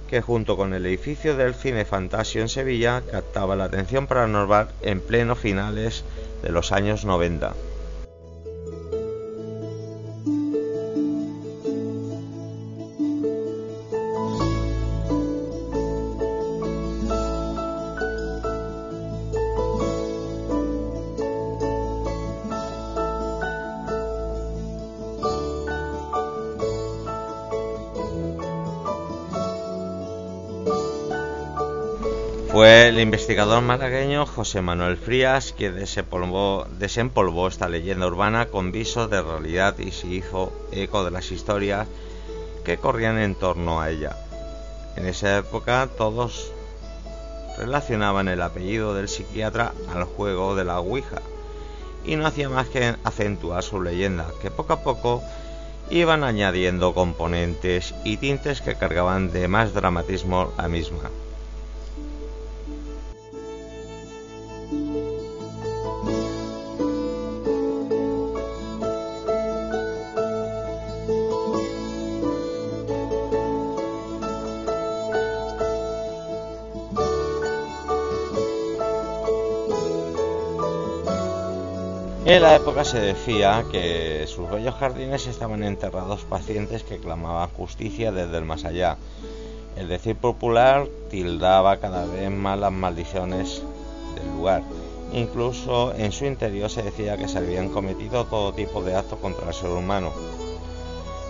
que 0.10 0.22
junto 0.22 0.58
con 0.58 0.74
el 0.74 0.86
edificio 0.86 1.36
del 1.38 1.56
Cine 1.56 1.86
Fantasio 1.86 2.42
en 2.42 2.50
Sevilla 2.50 3.02
captaba 3.10 3.56
la 3.56 3.66
atención 3.66 4.08
paranormal 4.08 4.70
en 4.82 5.00
pleno 5.00 5.36
finales 5.36 6.04
de 6.44 6.52
los 6.52 6.72
años 6.72 7.06
90. 7.06 7.54
Fue 32.52 32.90
el 32.90 33.00
investigador 33.00 33.62
malagueño 33.64 34.26
José 34.26 34.62
Manuel 34.62 34.98
Frías 34.98 35.54
quien 35.58 35.78
desempolvó, 35.78 37.48
esta 37.48 37.70
leyenda 37.70 38.08
urbana 38.08 38.48
con 38.48 38.74
visos 38.74 39.10
de 39.10 39.22
realidad 39.22 39.80
y 39.80 39.92
se 39.92 40.08
hizo 40.08 40.52
eco 40.74 41.06
de 41.06 41.12
las 41.12 41.32
historias 41.32 41.88
que 42.66 42.76
corrían 42.76 43.18
en 43.20 43.36
torno 43.36 43.80
a 43.80 43.90
ella. 43.90 44.18
En 44.98 45.08
esa 45.08 45.38
época 45.38 45.88
todos 45.98 46.52
relacionaban 47.58 48.28
el 48.28 48.42
apellido 48.42 48.96
del 48.96 49.08
psiquiatra 49.08 49.72
al 49.96 50.04
juego 50.04 50.54
de 50.54 50.66
la 50.66 50.82
Ouija 50.82 51.22
y 52.04 52.18
no 52.18 52.28
hacía 52.28 52.50
más 52.50 52.68
que 52.68 52.96
acentuar 53.06 53.64
su 53.64 53.82
leyenda, 53.82 54.28
que 54.42 54.52
poco 54.52 54.74
a 54.74 54.84
poco 54.84 55.24
iban 55.90 56.26
añadiendo 56.26 56.94
componentes 56.94 57.96
y 58.04 58.18
tintes 58.18 58.60
que 58.62 58.76
cargaban 58.76 59.32
de 59.32 59.48
más 59.48 59.74
dramatismo 59.74 60.52
a 60.58 60.68
misma. 60.68 61.10
En 82.32 82.44
la 82.44 82.56
época 82.56 82.86
se 82.86 82.98
decía 82.98 83.66
que 83.74 84.26
sus 84.26 84.50
bellos 84.50 84.76
jardines 84.76 85.28
estaban 85.28 85.66
enterrados 85.66 86.22
pacientes 86.22 86.82
que 86.84 86.98
clamaban 86.98 87.50
justicia 87.50 88.14
desde 88.14 88.38
el 88.38 88.46
más 88.46 88.64
allá. 88.64 88.96
El 89.76 89.90
decir 89.90 90.16
popular 90.16 90.88
tildaba 91.10 91.82
cada 91.82 92.06
vez 92.06 92.32
más 92.32 92.58
las 92.58 92.72
maldiciones 92.72 93.62
del 94.16 94.28
lugar. 94.38 94.64
Incluso 95.12 95.94
en 95.94 96.14
su 96.14 96.24
interior 96.24 96.70
se 96.70 96.84
decía 96.84 97.18
que 97.18 97.28
se 97.28 97.40
habían 97.40 97.68
cometido 97.68 98.24
todo 98.24 98.54
tipo 98.54 98.82
de 98.82 98.96
actos 98.96 99.20
contra 99.20 99.50
el 99.50 99.54
ser 99.54 99.72
humano 99.72 100.14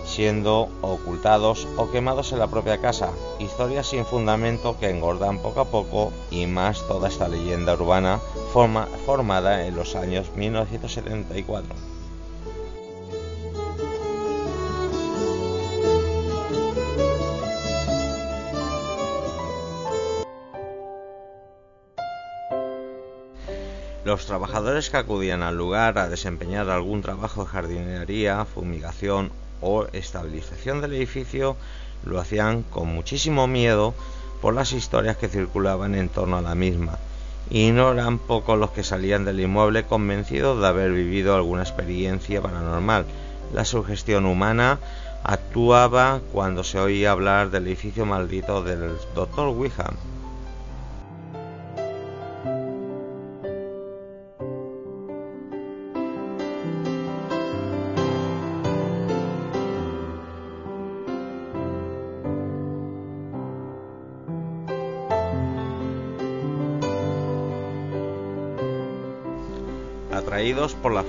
siendo 0.04 0.68
ocultados 0.82 1.66
o 1.78 1.90
quemados 1.90 2.32
en 2.32 2.38
la 2.38 2.48
propia 2.48 2.78
casa, 2.78 3.10
historias 3.38 3.86
sin 3.86 4.04
fundamento 4.04 4.76
que 4.78 4.90
engordan 4.90 5.38
poco 5.38 5.60
a 5.60 5.64
poco 5.64 6.12
y 6.30 6.46
más 6.46 6.86
toda 6.86 7.08
esta 7.08 7.28
leyenda 7.28 7.74
urbana 7.74 8.20
formada 8.52 9.66
en 9.66 9.74
los 9.74 9.96
años 9.96 10.30
1974. 10.36 11.74
Los 24.04 24.26
trabajadores 24.26 24.90
que 24.90 24.98
acudían 24.98 25.42
al 25.42 25.56
lugar 25.56 25.96
a 25.96 26.10
desempeñar 26.10 26.68
algún 26.68 27.00
trabajo 27.00 27.44
de 27.44 27.50
jardinería, 27.50 28.44
fumigación 28.44 29.32
o 29.62 29.86
estabilización 29.92 30.82
del 30.82 30.92
edificio 30.92 31.56
lo 32.04 32.20
hacían 32.20 32.64
con 32.64 32.88
muchísimo 32.88 33.46
miedo 33.46 33.94
por 34.42 34.52
las 34.52 34.72
historias 34.72 35.16
que 35.16 35.28
circulaban 35.28 35.94
en 35.94 36.10
torno 36.10 36.36
a 36.36 36.42
la 36.42 36.54
misma, 36.54 36.98
y 37.52 37.70
no 37.70 37.92
eran 37.92 38.18
pocos 38.18 38.58
los 38.58 38.70
que 38.70 38.82
salían 38.82 39.26
del 39.26 39.38
inmueble 39.38 39.84
convencidos 39.84 40.58
de 40.58 40.66
haber 40.66 40.90
vivido 40.90 41.34
alguna 41.36 41.60
experiencia 41.60 42.40
paranormal. 42.40 43.04
La 43.52 43.66
sugestión 43.66 44.24
humana 44.24 44.78
actuaba 45.22 46.22
cuando 46.32 46.64
se 46.64 46.80
oía 46.80 47.10
hablar 47.10 47.50
del 47.50 47.66
edificio 47.66 48.06
maldito 48.06 48.62
del 48.62 48.92
Dr. 49.14 49.48
Wiham, 49.48 49.96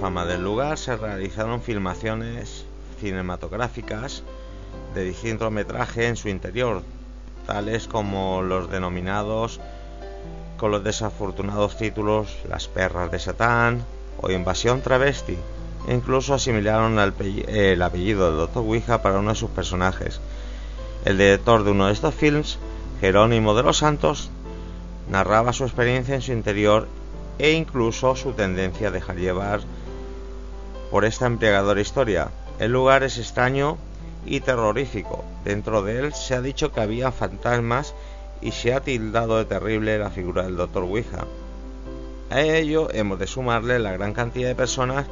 fama 0.03 0.25
del 0.25 0.43
lugar, 0.43 0.77
se 0.77 0.97
realizaron 0.97 1.61
filmaciones 1.61 2.65
cinematográficas 2.99 4.23
de 4.93 5.05
distinto 5.05 5.49
metraje 5.49 6.07
en 6.07 6.17
su 6.17 6.27
interior, 6.27 6.81
tales 7.47 7.87
como 7.87 8.41
los 8.41 8.69
denominados 8.69 9.61
con 10.57 10.71
los 10.71 10.83
desafortunados 10.83 11.77
títulos 11.77 12.35
Las 12.49 12.67
perras 12.67 13.11
de 13.11 13.19
Satán 13.19 13.85
o 14.19 14.29
Invasión 14.29 14.81
Travesti. 14.81 15.37
incluso 15.87 16.33
asimilaron 16.33 16.99
el 16.99 17.81
apellido 17.81 18.29
de 18.29 18.37
Dr. 18.39 18.61
Ouija 18.61 19.01
para 19.01 19.19
uno 19.19 19.29
de 19.29 19.37
sus 19.37 19.51
personajes. 19.51 20.19
El 21.05 21.17
director 21.17 21.63
de 21.63 21.71
uno 21.71 21.87
de 21.87 21.93
estos 21.93 22.13
films, 22.13 22.57
Jerónimo 22.99 23.55
de 23.55 23.63
los 23.63 23.77
Santos, 23.77 24.29
narraba 25.09 25.53
su 25.53 25.63
experiencia 25.63 26.15
en 26.15 26.21
su 26.21 26.33
interior 26.33 26.89
e 27.39 27.51
incluso 27.51 28.17
su 28.17 28.33
tendencia 28.33 28.89
a 28.89 28.91
dejar 28.91 29.15
llevar 29.15 29.61
por 30.93 31.05
esta 31.05 31.25
embriagadora 31.25 31.81
historia. 31.81 32.29
El 32.59 32.71
lugar 32.71 33.01
es 33.01 33.17
extraño 33.17 33.79
y 34.27 34.41
terrorífico. 34.41 35.25
Dentro 35.43 35.81
de 35.81 35.97
él 35.97 36.13
se 36.13 36.35
ha 36.35 36.41
dicho 36.41 36.71
que 36.71 36.81
había 36.81 37.11
fantasmas 37.11 37.95
y 38.41 38.51
se 38.51 38.75
ha 38.75 38.81
tildado 38.81 39.39
de 39.39 39.45
terrible 39.45 39.97
la 39.97 40.11
figura 40.11 40.43
del 40.43 40.55
Dr. 40.55 40.83
Ouija. 40.83 41.25
A 42.29 42.41
ello 42.41 42.89
hemos 42.93 43.17
de 43.17 43.25
sumarle 43.25 43.79
la 43.79 43.93
gran 43.93 44.13
cantidad 44.13 44.47
de 44.47 44.53
personas 44.53 45.07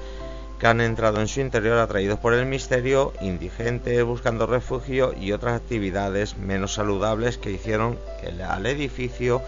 que 0.60 0.68
han 0.68 0.82
entrado 0.82 1.20
en 1.20 1.28
su 1.28 1.42
interior 1.42 1.80
atraídos 1.80 2.20
por 2.20 2.36
el 2.36 2.46
misterio, 2.46 3.12
indigentes 3.20 4.04
buscando 4.04 4.46
refugio 4.46 5.16
y 5.20 5.32
otras 5.32 5.56
actividades 5.56 6.38
menos 6.38 6.76
saludables 6.76 7.40
que 7.40 7.50
hicieron 7.50 7.98
al 8.48 8.68
edificio 8.68 9.42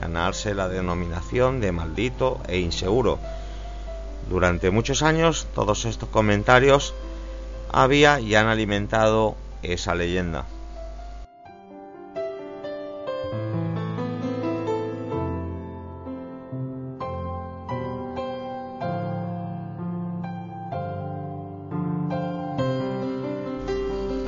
ganarse 0.00 0.54
la 0.54 0.68
denominación 0.68 1.60
de 1.60 1.72
maldito 1.72 2.40
e 2.46 2.58
inseguro. 2.60 3.18
Durante 4.28 4.70
muchos 4.70 5.02
años 5.02 5.46
todos 5.54 5.84
estos 5.84 6.08
comentarios 6.08 6.94
había 7.72 8.20
y 8.20 8.34
han 8.34 8.46
alimentado 8.46 9.36
esa 9.62 9.94
leyenda. 9.94 10.46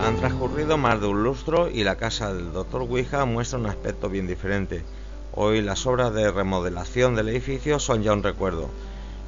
Han 0.00 0.16
transcurrido 0.16 0.78
más 0.78 1.00
de 1.00 1.06
un 1.06 1.22
lustro 1.22 1.68
y 1.68 1.84
la 1.84 1.96
casa 1.96 2.34
del 2.34 2.52
Dr. 2.52 2.82
Ouija 2.82 3.24
muestra 3.24 3.58
un 3.58 3.66
aspecto 3.66 4.08
bien 4.08 4.26
diferente. 4.26 4.84
Hoy 5.34 5.62
las 5.62 5.86
obras 5.86 6.12
de 6.12 6.30
remodelación 6.30 7.14
del 7.14 7.28
edificio 7.28 7.78
son 7.78 8.02
ya 8.02 8.12
un 8.12 8.22
recuerdo. 8.22 8.68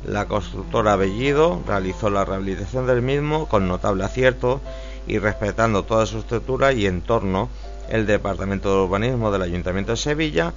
La 0.07 0.27
constructora 0.27 0.97
Bellido 0.97 1.63
realizó 1.67 2.11
la 2.11 2.27
rehabilitación 2.27 2.87
del 2.87 3.01
mismo 3.01 3.49
con 3.49 3.67
notable 3.67 4.05
acierto 4.05 4.61
y 5.07 5.19
respetando 5.19 5.85
toda 5.85 6.05
su 6.05 6.19
estructura 6.19 6.73
y 6.73 6.87
entorno, 6.87 7.49
el 7.89 8.07
Departamento 8.07 8.71
de 8.71 8.85
Urbanismo 8.85 9.31
del 9.31 9.43
Ayuntamiento 9.43 9.93
de 9.93 9.97
Sevilla 9.97 10.53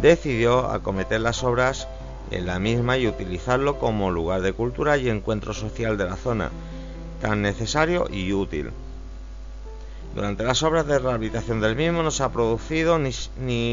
decidió 0.00 0.70
acometer 0.70 1.20
las 1.22 1.42
obras 1.42 1.88
en 2.30 2.46
la 2.46 2.58
misma 2.58 2.98
y 2.98 3.06
utilizarlo 3.06 3.78
como 3.78 4.10
lugar 4.10 4.42
de 4.42 4.52
cultura 4.52 4.98
y 4.98 5.08
encuentro 5.08 5.54
social 5.54 5.96
de 5.96 6.04
la 6.04 6.16
zona, 6.16 6.50
tan 7.22 7.40
necesario 7.40 8.08
y 8.10 8.32
útil. 8.32 8.72
Durante 10.16 10.44
las 10.44 10.62
obras 10.62 10.86
de 10.86 10.98
rehabilitación 10.98 11.60
del 11.60 11.76
mismo 11.76 12.02
no 12.02 12.10
se 12.10 12.22
ha 12.22 12.30
producido 12.30 12.98
ni, 12.98 13.12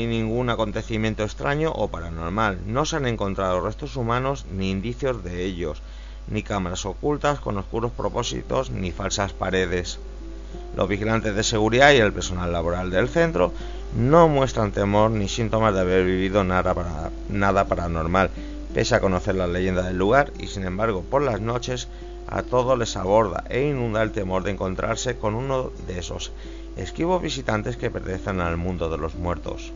ningún 0.05 0.49
acontecimiento 0.49 1.23
extraño 1.23 1.71
o 1.71 1.87
paranormal. 1.87 2.59
No 2.67 2.83
se 2.83 2.97
han 2.97 3.05
encontrado 3.05 3.61
restos 3.61 3.95
humanos 3.95 4.45
ni 4.51 4.69
indicios 4.69 5.23
de 5.23 5.45
ellos, 5.45 5.81
ni 6.27 6.43
cámaras 6.43 6.85
ocultas 6.85 7.39
con 7.39 7.57
oscuros 7.57 7.93
propósitos 7.93 8.71
ni 8.71 8.91
falsas 8.91 9.31
paredes. 9.31 9.99
Los 10.75 10.89
vigilantes 10.89 11.33
de 11.33 11.43
seguridad 11.43 11.93
y 11.93 11.99
el 11.99 12.11
personal 12.11 12.51
laboral 12.51 12.91
del 12.91 13.07
centro 13.07 13.53
no 13.97 14.27
muestran 14.27 14.73
temor 14.73 15.11
ni 15.11 15.29
síntomas 15.29 15.73
de 15.73 15.79
haber 15.79 16.03
vivido 16.03 16.43
nada, 16.43 16.73
paranormal, 16.73 18.31
pese 18.73 18.95
a 18.95 18.99
conocer 18.99 19.35
la 19.35 19.47
leyenda 19.47 19.83
del 19.83 19.97
lugar 19.97 20.33
y 20.37 20.47
sin 20.47 20.65
embargo 20.65 21.05
por 21.09 21.21
las 21.21 21.39
noches 21.39 21.87
a 22.33 22.41
todos 22.41 22.79
les 22.79 22.97
aborda 22.97 23.43
e 23.47 23.69
inunda 23.69 24.01
el 24.01 24.11
temor 24.11 24.41
de 24.41 24.49
encontrarse 24.49 25.17
con 25.17 25.35
uno 25.35 25.69
de 25.85 25.99
esos 25.99 26.31
esquivos 26.75 27.21
visitantes 27.21 27.77
que 27.77 27.91
pertenecen 27.91 28.41
al 28.41 28.57
mundo 28.57 28.89
de 28.89 28.97
los 28.97 29.13
muertos. 29.13 29.71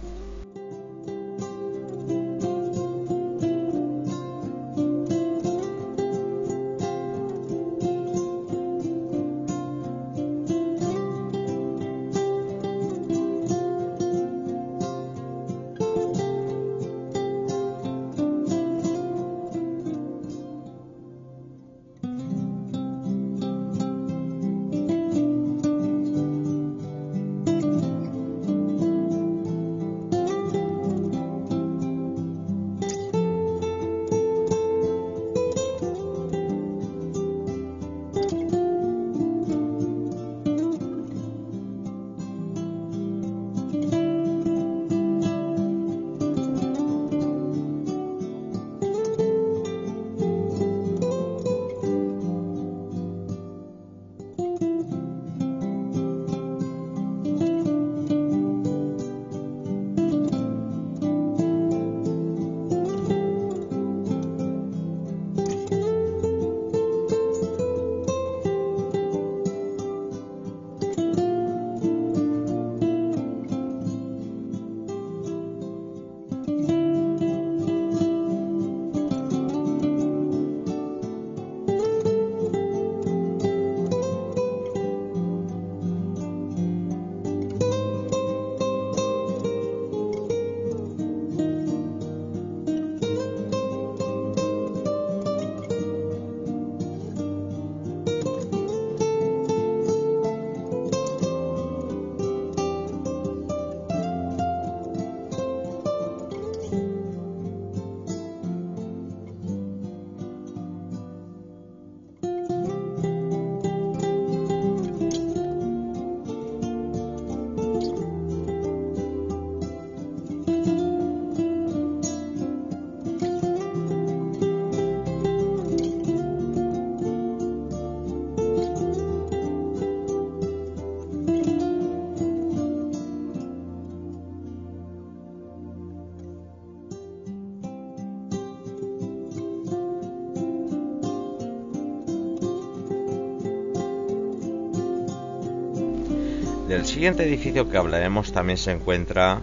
Del 146.68 146.86
siguiente 146.86 147.24
edificio 147.24 147.70
que 147.70 147.78
hablaremos 147.78 148.34
también 148.34 148.58
se 148.58 148.72
encuentra 148.72 149.40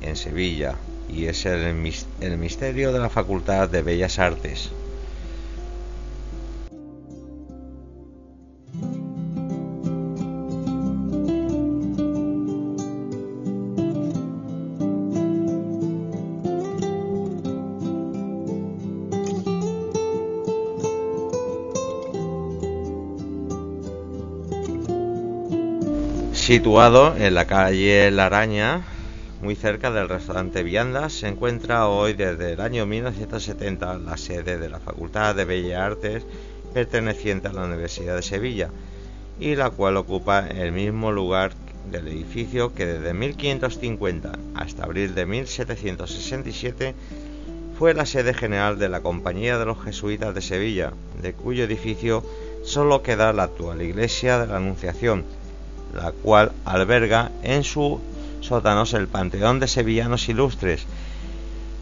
en 0.00 0.16
Sevilla 0.16 0.76
y 1.06 1.26
es 1.26 1.44
el, 1.44 1.60
el 2.22 2.38
Misterio 2.38 2.90
de 2.90 2.98
la 3.00 3.10
Facultad 3.10 3.68
de 3.68 3.82
Bellas 3.82 4.18
Artes. 4.18 4.71
Situado 26.52 27.16
en 27.16 27.32
la 27.32 27.46
calle 27.46 28.10
La 28.10 28.26
Araña, 28.26 28.82
muy 29.40 29.56
cerca 29.56 29.90
del 29.90 30.10
restaurante 30.10 30.62
Viandas, 30.62 31.14
se 31.14 31.28
encuentra 31.28 31.88
hoy 31.88 32.12
desde 32.12 32.52
el 32.52 32.60
año 32.60 32.84
1970 32.84 33.96
la 33.96 34.18
sede 34.18 34.58
de 34.58 34.68
la 34.68 34.78
Facultad 34.78 35.34
de 35.34 35.46
Bellas 35.46 35.80
Artes 35.80 36.26
perteneciente 36.74 37.48
a 37.48 37.54
la 37.54 37.64
Universidad 37.64 38.16
de 38.16 38.22
Sevilla 38.22 38.68
y 39.40 39.56
la 39.56 39.70
cual 39.70 39.96
ocupa 39.96 40.46
el 40.46 40.72
mismo 40.72 41.10
lugar 41.10 41.52
del 41.90 42.08
edificio 42.08 42.74
que 42.74 42.84
desde 42.84 43.14
1550 43.14 44.32
hasta 44.54 44.84
abril 44.84 45.14
de 45.14 45.24
1767 45.24 46.94
fue 47.78 47.94
la 47.94 48.04
sede 48.04 48.34
general 48.34 48.78
de 48.78 48.90
la 48.90 49.00
Compañía 49.00 49.56
de 49.56 49.64
los 49.64 49.82
Jesuitas 49.82 50.34
de 50.34 50.42
Sevilla, 50.42 50.92
de 51.22 51.32
cuyo 51.32 51.64
edificio 51.64 52.22
solo 52.62 53.02
queda 53.02 53.32
la 53.32 53.44
actual 53.44 53.80
iglesia 53.80 54.38
de 54.38 54.48
la 54.48 54.58
Anunciación, 54.58 55.24
la 55.94 56.12
cual 56.12 56.52
alberga 56.64 57.30
en 57.42 57.64
su 57.64 58.00
sótanos 58.40 58.94
el 58.94 59.08
Panteón 59.08 59.60
de 59.60 59.68
Sevillanos 59.68 60.28
Ilustres. 60.28 60.86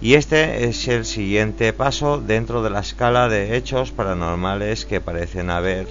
Y 0.02 0.14
este 0.14 0.64
es 0.64 0.88
el 0.88 1.04
siguiente 1.04 1.72
paso 1.72 2.18
dentro 2.18 2.62
de 2.62 2.70
la 2.70 2.80
escala 2.80 3.28
de 3.28 3.56
hechos 3.56 3.90
paranormales 3.90 4.86
que 4.86 5.00
parecen 5.00 5.50
haber 5.50 5.86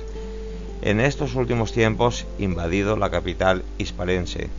en 0.81 0.99
estos 0.99 1.35
últimos 1.35 1.73
tiempos 1.73 2.25
invadido 2.39 2.97
la 2.97 3.09
capital 3.09 3.63
hispalense. 3.77 4.49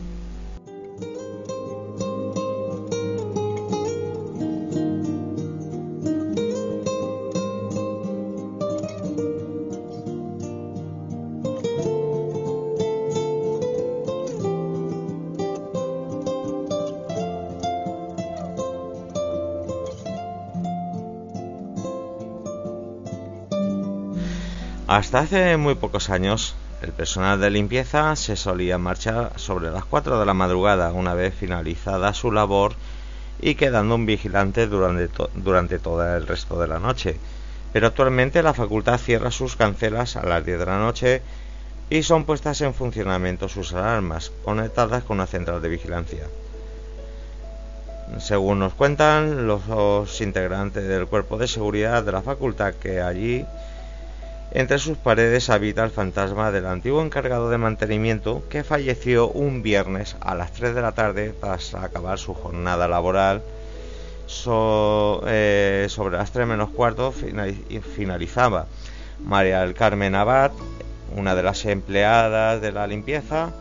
Hasta 24.91 25.19
hace 25.19 25.55
muy 25.55 25.75
pocos 25.75 26.09
años, 26.09 26.53
el 26.81 26.91
personal 26.91 27.39
de 27.39 27.49
limpieza 27.49 28.13
se 28.17 28.35
solía 28.35 28.77
marchar 28.77 29.31
sobre 29.37 29.71
las 29.71 29.85
4 29.85 30.19
de 30.19 30.25
la 30.25 30.33
madrugada 30.33 30.91
una 30.91 31.13
vez 31.13 31.33
finalizada 31.33 32.13
su 32.13 32.29
labor 32.29 32.73
y 33.39 33.55
quedando 33.55 33.95
un 33.95 34.05
vigilante 34.05 34.67
durante, 34.67 35.07
durante 35.35 35.79
todo 35.79 36.17
el 36.17 36.27
resto 36.27 36.59
de 36.59 36.67
la 36.67 36.79
noche. 36.79 37.15
Pero 37.71 37.87
actualmente 37.87 38.43
la 38.43 38.53
facultad 38.53 38.97
cierra 38.97 39.31
sus 39.31 39.55
cancelas 39.55 40.17
a 40.17 40.25
las 40.25 40.45
10 40.45 40.59
de 40.59 40.65
la 40.65 40.77
noche 40.77 41.21
y 41.89 42.03
son 42.03 42.25
puestas 42.25 42.59
en 42.59 42.73
funcionamiento 42.73 43.47
sus 43.47 43.71
alarmas, 43.73 44.33
conectadas 44.43 45.05
con 45.05 45.19
una 45.19 45.25
central 45.25 45.61
de 45.61 45.69
vigilancia. 45.69 46.25
Según 48.19 48.59
nos 48.59 48.73
cuentan 48.73 49.47
los 49.47 50.19
integrantes 50.19 50.85
del 50.85 51.07
cuerpo 51.07 51.37
de 51.37 51.47
seguridad 51.47 52.03
de 52.03 52.11
la 52.11 52.21
facultad 52.21 52.73
que 52.73 52.99
allí 52.99 53.45
entre 54.53 54.79
sus 54.79 54.97
paredes 54.97 55.49
habita 55.49 55.83
el 55.83 55.91
fantasma 55.91 56.51
del 56.51 56.65
antiguo 56.65 57.01
encargado 57.01 57.49
de 57.49 57.57
mantenimiento 57.57 58.43
que 58.49 58.65
falleció 58.65 59.29
un 59.29 59.63
viernes 59.63 60.17
a 60.19 60.35
las 60.35 60.51
3 60.51 60.75
de 60.75 60.81
la 60.81 60.91
tarde 60.91 61.33
tras 61.39 61.73
acabar 61.73 62.19
su 62.19 62.33
jornada 62.33 62.87
laboral. 62.87 63.41
Eh, 65.27 65.85
sobre 65.89 66.17
las 66.17 66.31
3 66.31 66.47
menos 66.47 66.69
cuarto 66.69 67.13
finalizaba. 67.95 68.67
María 69.23 69.61
del 69.61 69.73
Carmen 69.73 70.15
Abad, 70.15 70.51
una 71.15 71.35
de 71.35 71.43
las 71.43 71.65
empleadas 71.65 72.61
de 72.61 72.71
la 72.71 72.87
limpieza, 72.87 73.51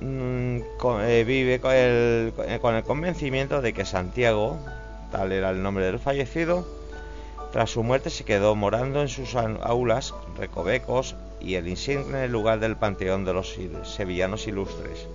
mm, 0.00 0.58
eh, 1.02 1.24
vive 1.26 1.60
con 1.60 1.72
el, 1.72 2.32
con 2.60 2.74
el 2.74 2.82
convencimiento 2.82 3.62
de 3.62 3.72
que 3.72 3.84
Santiago, 3.84 4.58
tal 5.12 5.32
era 5.32 5.50
el 5.50 5.62
nombre 5.62 5.84
del 5.84 5.98
fallecido, 5.98 6.66
tras 7.56 7.70
su 7.70 7.82
muerte 7.82 8.10
se 8.10 8.24
quedó 8.24 8.54
morando 8.54 9.00
en 9.00 9.08
sus 9.08 9.34
aulas, 9.34 10.12
recovecos 10.36 11.16
y 11.40 11.54
el 11.54 11.68
insigne 11.68 12.28
lugar 12.28 12.60
del 12.60 12.76
panteón 12.76 13.24
de 13.24 13.32
los 13.32 13.56
sevillanos 13.84 14.46
ilustres. 14.46 15.08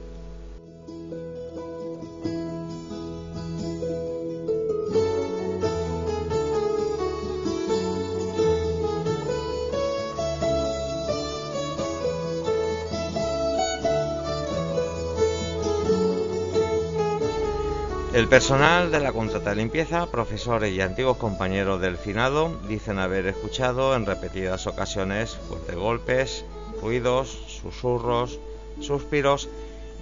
El 18.14 18.28
personal 18.28 18.92
de 18.92 19.00
la 19.00 19.14
contrata 19.14 19.52
de 19.52 19.56
limpieza, 19.56 20.06
profesores 20.12 20.74
y 20.74 20.82
antiguos 20.82 21.16
compañeros 21.16 21.80
del 21.80 21.96
finado, 21.96 22.60
dicen 22.68 23.00
haber 23.00 23.26
escuchado 23.26 23.96
en 23.96 24.06
repetidas 24.06 24.68
ocasiones 24.68 25.38
fuertes 25.48 25.76
golpes, 25.78 26.46
ruidos, 26.82 27.30
susurros, 27.30 28.38
suspiros, 28.82 29.48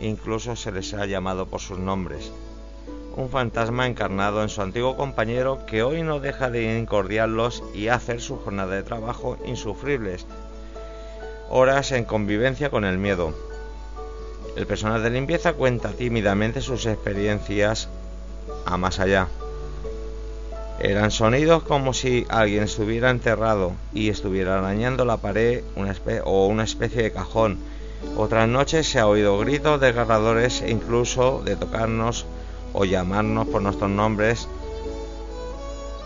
incluso 0.02 0.56
se 0.56 0.72
les 0.72 0.92
ha 0.96 1.06
llamado 1.06 1.46
por 1.46 1.60
sus 1.60 1.78
nombres. 1.78 2.32
Un 3.16 3.30
fantasma 3.30 3.86
encarnado 3.86 4.42
en 4.42 4.50
su 4.50 4.64
antiguo 4.64 4.98
compañero 4.98 5.68
que 5.68 5.84
hoy 5.84 6.02
no 6.02 6.20
deja 6.20 6.50
de 6.50 6.80
incordiarlos 6.80 7.64
y 7.76 7.90
hacer 7.90 8.22
su 8.22 8.38
jornada 8.38 8.74
de 8.74 8.82
trabajo 8.82 9.38
insufribles. 9.46 10.26
Horas 11.48 11.92
en 11.92 12.06
convivencia 12.06 12.72
con 12.72 12.86
el 12.86 12.98
miedo, 12.98 13.36
el 14.56 14.66
personal 14.66 15.04
de 15.04 15.12
limpieza 15.12 15.54
cuenta 15.54 15.92
tímidamente 15.92 16.62
sus 16.62 16.88
experiencias 16.88 17.88
a 18.70 18.78
más 18.78 19.00
allá. 19.00 19.28
Eran 20.80 21.12
sonidos 21.12 21.64
como 21.64 21.94
si 21.94 22.26
alguien 22.30 22.64
estuviera 22.64 23.10
enterrado 23.10 23.74
y 23.94 24.10
estuviera 24.10 24.60
arañando 24.60 25.04
la 25.04 25.18
pared 25.18 25.64
o 26.24 26.48
una 26.48 26.64
especie 26.64 27.04
de 27.04 27.12
cajón. 27.12 27.58
Otras 28.16 28.48
noches 28.48 28.88
se 28.88 29.00
ha 29.00 29.08
oído 29.08 29.38
gritos 29.40 29.82
desgarradores 29.82 30.62
e 30.62 30.72
incluso 30.72 31.42
de 31.44 31.58
tocarnos 31.58 32.26
o 32.72 32.86
llamarnos 32.86 33.48
por 33.48 33.62
nuestros 33.62 33.90
nombres. 33.90 34.48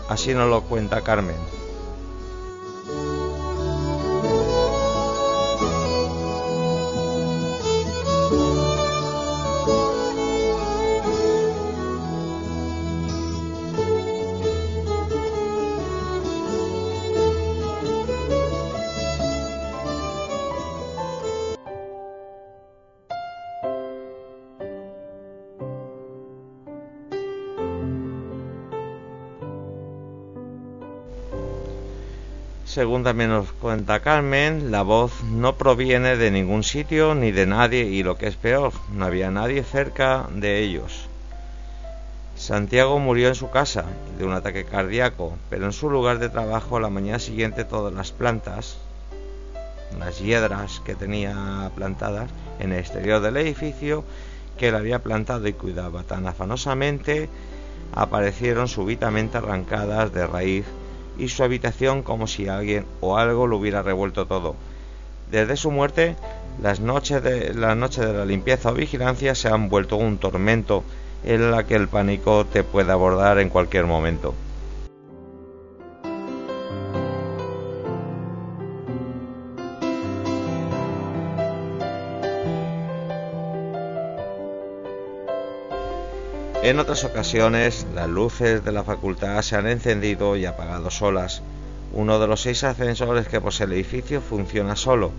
Así 0.08 0.34
nos 0.34 0.50
lo 0.50 0.62
cuenta 0.62 1.02
Carmen. 1.02 1.36
Según 32.74 33.04
también 33.04 33.30
nos 33.30 33.52
cuenta 33.52 34.00
Carmen, 34.00 34.72
la 34.72 34.82
voz 34.82 35.22
no 35.22 35.54
proviene 35.54 36.16
de 36.16 36.32
ningún 36.32 36.64
sitio 36.64 37.14
ni 37.14 37.30
de 37.30 37.46
nadie 37.46 37.84
y 37.84 38.02
lo 38.02 38.18
que 38.18 38.26
es 38.26 38.34
peor, 38.34 38.72
no 38.92 39.04
había 39.04 39.30
nadie 39.30 39.62
cerca 39.62 40.26
de 40.34 40.58
ellos. 40.58 41.06
Santiago 42.34 42.98
murió 42.98 43.28
en 43.28 43.36
su 43.36 43.48
casa 43.48 43.84
de 44.18 44.24
un 44.24 44.32
ataque 44.32 44.64
cardíaco, 44.64 45.38
pero 45.50 45.66
en 45.66 45.72
su 45.72 45.88
lugar 45.88 46.18
de 46.18 46.30
trabajo 46.30 46.80
la 46.80 46.90
mañana 46.90 47.20
siguiente 47.20 47.64
todas 47.64 47.94
las 47.94 48.10
plantas, 48.10 48.76
las 50.00 50.18
hiedras 50.18 50.82
que 50.84 50.96
tenía 50.96 51.70
plantadas 51.76 52.28
en 52.58 52.72
el 52.72 52.80
exterior 52.80 53.20
del 53.20 53.36
edificio, 53.36 54.02
que 54.58 54.70
él 54.70 54.74
había 54.74 54.98
plantado 54.98 55.46
y 55.46 55.52
cuidaba 55.52 56.02
tan 56.02 56.26
afanosamente, 56.26 57.28
aparecieron 57.94 58.66
súbitamente 58.66 59.38
arrancadas 59.38 60.12
de 60.12 60.26
raíz 60.26 60.64
y 61.18 61.28
su 61.28 61.42
habitación 61.42 62.02
como 62.02 62.26
si 62.26 62.48
alguien 62.48 62.84
o 63.00 63.16
algo 63.16 63.46
lo 63.46 63.58
hubiera 63.58 63.82
revuelto 63.82 64.26
todo. 64.26 64.56
Desde 65.30 65.56
su 65.56 65.70
muerte, 65.70 66.16
las 66.62 66.80
noches 66.80 67.22
de, 67.22 67.54
las 67.54 67.76
noches 67.76 68.06
de 68.06 68.12
la 68.12 68.24
limpieza 68.24 68.70
o 68.70 68.74
vigilancia 68.74 69.34
se 69.34 69.48
han 69.48 69.68
vuelto 69.68 69.96
un 69.96 70.18
tormento 70.18 70.84
en 71.24 71.50
la 71.50 71.64
que 71.64 71.74
el 71.74 71.88
pánico 71.88 72.44
te 72.44 72.62
puede 72.62 72.92
abordar 72.92 73.38
en 73.38 73.48
cualquier 73.48 73.86
momento. 73.86 74.34
En 86.64 86.78
otras 86.78 87.04
ocasiones, 87.04 87.86
las 87.94 88.08
luces 88.08 88.64
de 88.64 88.72
la 88.72 88.84
facultad 88.84 89.42
se 89.42 89.54
han 89.54 89.66
encendido 89.66 90.34
y 90.34 90.46
apagado 90.46 90.90
solas. 90.90 91.42
Uno 91.92 92.18
de 92.18 92.26
los 92.26 92.40
seis 92.40 92.64
ascensores 92.64 93.28
que 93.28 93.38
posee 93.38 93.66
el 93.66 93.74
edificio 93.74 94.22
funciona 94.22 94.74
solo, 94.74 95.10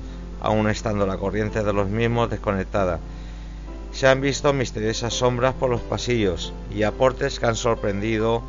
aun 0.42 0.68
estando 0.68 1.06
la 1.06 1.18
corriente 1.18 1.64
de 1.64 1.72
los 1.72 1.88
mismos 1.88 2.32
desconectada. 2.32 3.00
Se 3.92 4.08
han 4.08 4.22
visto 4.22 4.54
misteriosas 4.54 5.14
sombras 5.14 5.54
por 5.54 5.70
los 5.70 5.82
pasillos 5.82 6.52
y 6.74 6.82
aportes 6.82 7.40
que 7.40 7.46
han 7.46 7.56
sorprendido 7.56 8.42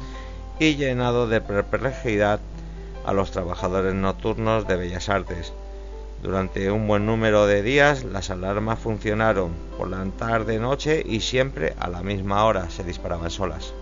y 0.58 0.76
llenado 0.76 1.28
de 1.28 1.42
perplejidad 1.42 2.40
a 3.04 3.12
los 3.12 3.30
trabajadores 3.30 3.92
nocturnos 3.92 4.66
de 4.66 4.76
Bellas 4.76 5.10
Artes. 5.10 5.52
Durante 6.26 6.72
un 6.72 6.88
buen 6.88 7.06
número 7.06 7.46
de 7.46 7.62
días 7.62 8.02
las 8.02 8.30
alarmas 8.30 8.80
funcionaron 8.80 9.52
por 9.78 9.88
la 9.88 10.04
tarde 10.18 10.58
noche 10.58 11.00
y 11.06 11.20
siempre 11.20 11.74
a 11.78 11.88
la 11.88 12.02
misma 12.02 12.44
hora 12.44 12.68
se 12.68 12.82
disparaban 12.82 13.30
solas. 13.30 13.72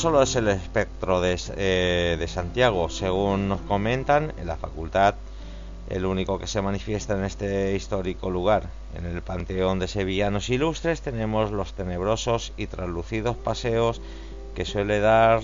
Solo 0.00 0.22
es 0.22 0.34
el 0.34 0.48
espectro 0.48 1.20
eh, 1.22 2.16
de, 2.18 2.26
Santiago, 2.26 2.88
según 2.88 3.50
nos 3.50 3.60
comentan, 3.60 4.32
en 4.38 4.46
la 4.46 4.56
facultad 4.56 5.14
el 5.90 6.06
único 6.06 6.38
que 6.38 6.46
se 6.46 6.62
manifiesta 6.62 7.18
en 7.18 7.24
este 7.24 7.76
histórico 7.76 8.30
lugar. 8.30 8.62
En 8.96 9.04
el 9.04 9.20
Panteón 9.20 9.78
de 9.78 9.88
Sevillanos 9.88 10.48
Ilustres 10.48 11.02
tenemos 11.02 11.52
los 11.52 11.74
tenebrosos 11.74 12.54
y 12.56 12.66
traslucidos 12.66 13.36
paseos 13.36 14.00
que 14.54 14.64
suele 14.64 15.00
dar 15.00 15.42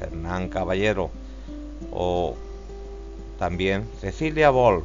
Fernán 0.00 0.48
Caballero 0.48 1.10
o 1.92 2.34
también 3.38 3.88
Cecilia 4.00 4.50
Boll 4.50 4.82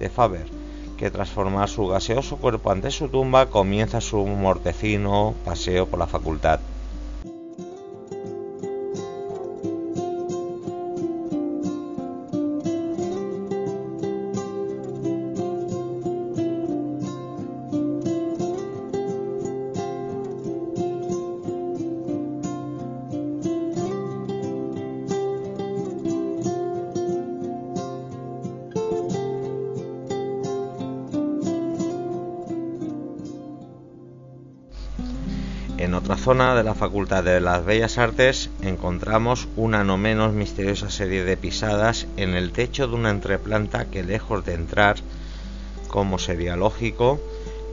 de 0.00 0.08
Faber, 0.08 0.46
que 0.98 1.12
tras 1.12 1.30
formar 1.30 1.68
su 1.68 1.86
gaseoso 1.86 2.36
cuerpo 2.36 2.72
ante 2.72 2.90
su 2.90 3.06
tumba 3.06 3.46
comienza 3.46 4.00
su 4.00 4.26
mortecino 4.26 5.34
paseo 5.44 5.86
por 5.86 6.00
la 6.00 6.08
facultad. 6.08 6.58
De 36.62 36.68
la 36.68 36.74
Facultad 36.76 37.24
de 37.24 37.40
las 37.40 37.64
Bellas 37.64 37.98
Artes 37.98 38.48
encontramos 38.62 39.48
una 39.56 39.82
no 39.82 39.98
menos 39.98 40.32
misteriosa 40.32 40.90
serie 40.90 41.24
de 41.24 41.36
pisadas 41.36 42.06
en 42.16 42.34
el 42.34 42.52
techo 42.52 42.86
de 42.86 42.94
una 42.94 43.10
entreplanta 43.10 43.86
que 43.86 44.04
lejos 44.04 44.44
de 44.44 44.54
entrar, 44.54 44.94
como 45.88 46.20
sería 46.20 46.54
lógico, 46.54 47.20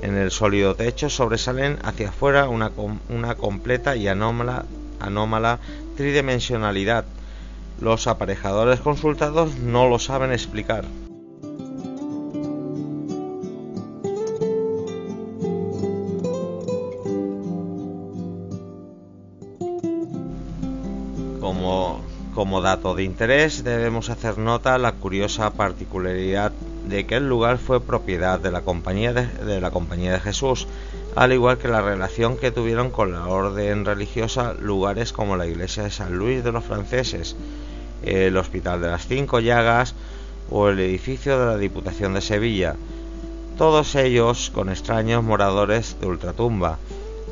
en 0.02 0.18
el 0.18 0.32
sólido 0.32 0.74
techo 0.74 1.12
sobresalen 1.12 1.78
hacia 1.84 2.10
afuera 2.10 2.50
una, 2.50 2.72
una 3.10 3.36
completa 3.36 3.96
y 3.96 4.08
anómala, 4.08 4.66
anómala 5.00 5.60
tridimensionalidad. 5.96 7.06
Los 7.80 8.08
aparejadores 8.08 8.80
consultados 8.80 9.56
no 9.60 9.88
lo 9.88 10.00
saben 10.00 10.32
explicar. 10.32 10.86
De 22.96 23.04
interés 23.04 23.64
debemos 23.64 24.10
hacer 24.10 24.38
nota 24.38 24.78
la 24.78 24.94
curiosa 24.94 25.52
particularidad 25.52 26.52
de 26.88 27.06
que 27.06 27.16
el 27.16 27.28
lugar 27.28 27.58
fue 27.58 27.82
propiedad 27.82 28.40
de 28.40 28.52
la 28.52 28.62
compañía 28.62 29.14
de, 29.14 29.62
la 29.62 29.72
compañía 29.72 30.14
de 30.14 30.20
Jesús, 30.20 30.68
al 31.16 31.34
igual 31.34 31.58
que 31.58 31.68
la 31.68 31.82
relación 31.82 32.38
que 32.38 32.52
tuvieron 32.52 32.90
con 32.90 33.12
la 33.12 33.28
orden 33.28 33.86
religiosa 33.86 34.54
lugares 34.54 35.14
como 35.14 35.38
la 35.38 35.48
iglesia 35.48 35.84
de 35.84 35.92
San 35.92 36.18
Luis 36.18 36.44
de 36.44 36.52
los 36.52 36.64
franceses, 36.64 37.36
el 38.04 38.36
Hospital 38.38 38.82
de 38.82 38.90
las 38.90 39.08
Cinco 39.08 39.40
Llagas 39.40 39.94
o 40.50 40.70
el 40.70 40.80
edificio 40.80 41.40
de 41.40 41.46
la 41.46 41.58
Diputación 41.58 42.14
de 42.14 42.22
Sevilla, 42.22 42.76
todos 43.58 43.96
ellos 43.96 44.52
con 44.54 44.70
extraños 44.70 45.24
moradores 45.24 45.98
de 46.00 46.08
ultratumba 46.08 46.78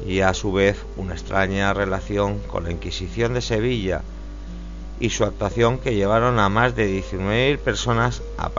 y 0.05 0.20
a 0.22 0.34
su 0.34 0.51
vez 0.51 0.78
una 0.97 1.14
extraña 1.14 1.74
relación 1.74 2.39
con 2.39 2.66
la 2.66 2.72
Inquisición 2.72 3.34
de 3.34 3.41
Sevilla 3.41 4.01
y 5.00 5.10
su 5.10 5.24
actuación 5.24 5.80
que 5.80 5.95
llevaron 5.95 6.39
a 6.39 6.50
más 6.50 6.76
de 6.76 6.88
19.000 6.88 7.60
personas 7.60 8.22
a, 8.38 8.52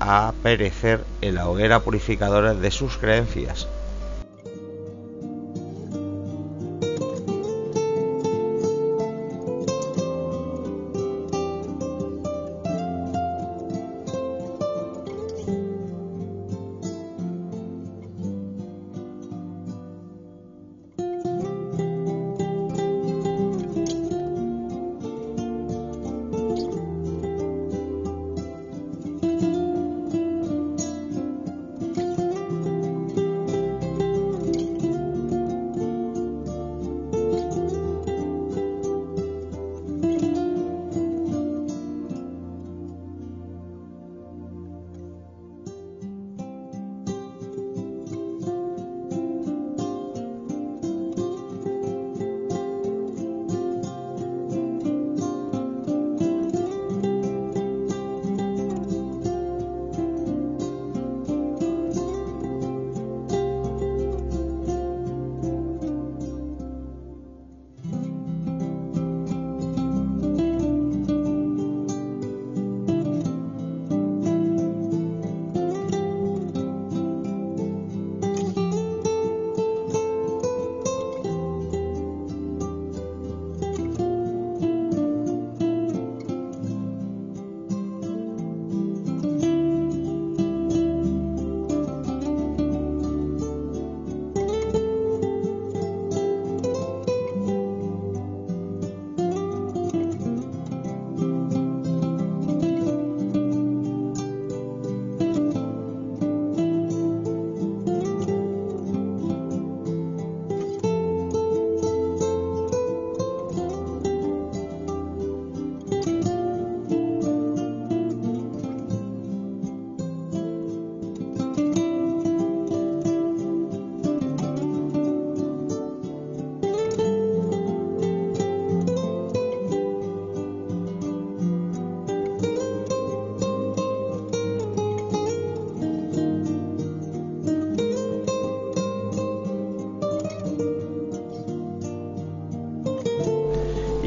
a 0.00 0.32
perecer 0.42 1.04
en 1.20 1.34
la 1.34 1.48
hoguera 1.48 1.80
purificadora 1.80 2.54
de 2.54 2.70
sus 2.70 2.98
creencias. 2.98 3.68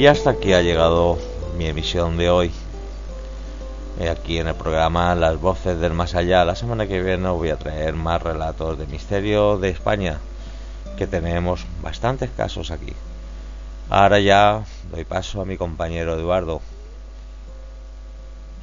Y 0.06 0.08
hasta 0.08 0.30
aquí 0.30 0.54
ha 0.54 0.62
llegado 0.62 1.18
mi 1.58 1.66
emisión 1.66 2.16
de 2.16 2.30
hoy. 2.30 2.52
Eh, 4.00 4.08
aquí 4.08 4.38
en 4.38 4.48
el 4.48 4.54
programa 4.54 5.16
Las 5.16 5.42
Voces 5.42 5.80
del 5.80 5.94
Más 5.94 6.14
Allá. 6.14 6.46
La 6.46 6.54
semana 6.54 6.86
que 6.86 7.02
viene 7.02 7.28
os 7.28 7.40
voy 7.40 7.50
a 7.50 7.58
traer 7.58 7.96
más 7.96 8.22
relatos 8.22 8.78
de 8.78 8.86
misterio 8.86 9.58
de 9.58 9.70
España, 9.70 10.20
que 10.96 11.08
tenemos 11.08 11.66
bastantes 11.82 12.30
casos 12.38 12.70
aquí. 12.70 12.94
Ahora 13.90 14.20
ya 14.20 14.64
doy 14.92 15.06
paso 15.06 15.42
a 15.42 15.46
mi 15.46 15.58
compañero 15.58 16.14
Eduardo. 16.14 16.62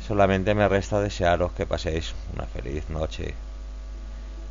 Solamente 0.07 0.55
me 0.55 0.69
resta 0.69 1.01
desearos 1.01 1.51
que 1.55 1.67
paséis 1.67 2.15
una 2.37 2.47
feliz 2.47 2.89
noche. 2.89 3.35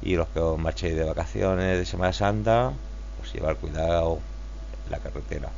Y 0.01 0.17
los 0.17 0.27
que 0.27 0.41
os 0.41 0.59
marchéis 0.59 0.97
de 0.97 1.05
vacaciones 1.05 1.77
de 1.77 1.85
Semana 1.85 2.11
Santa, 2.11 2.73
pues 3.17 3.31
llevar 3.31 3.55
cuidado 3.55 4.19
en 4.87 4.91
la 4.91 4.97
carretera. 4.97 5.51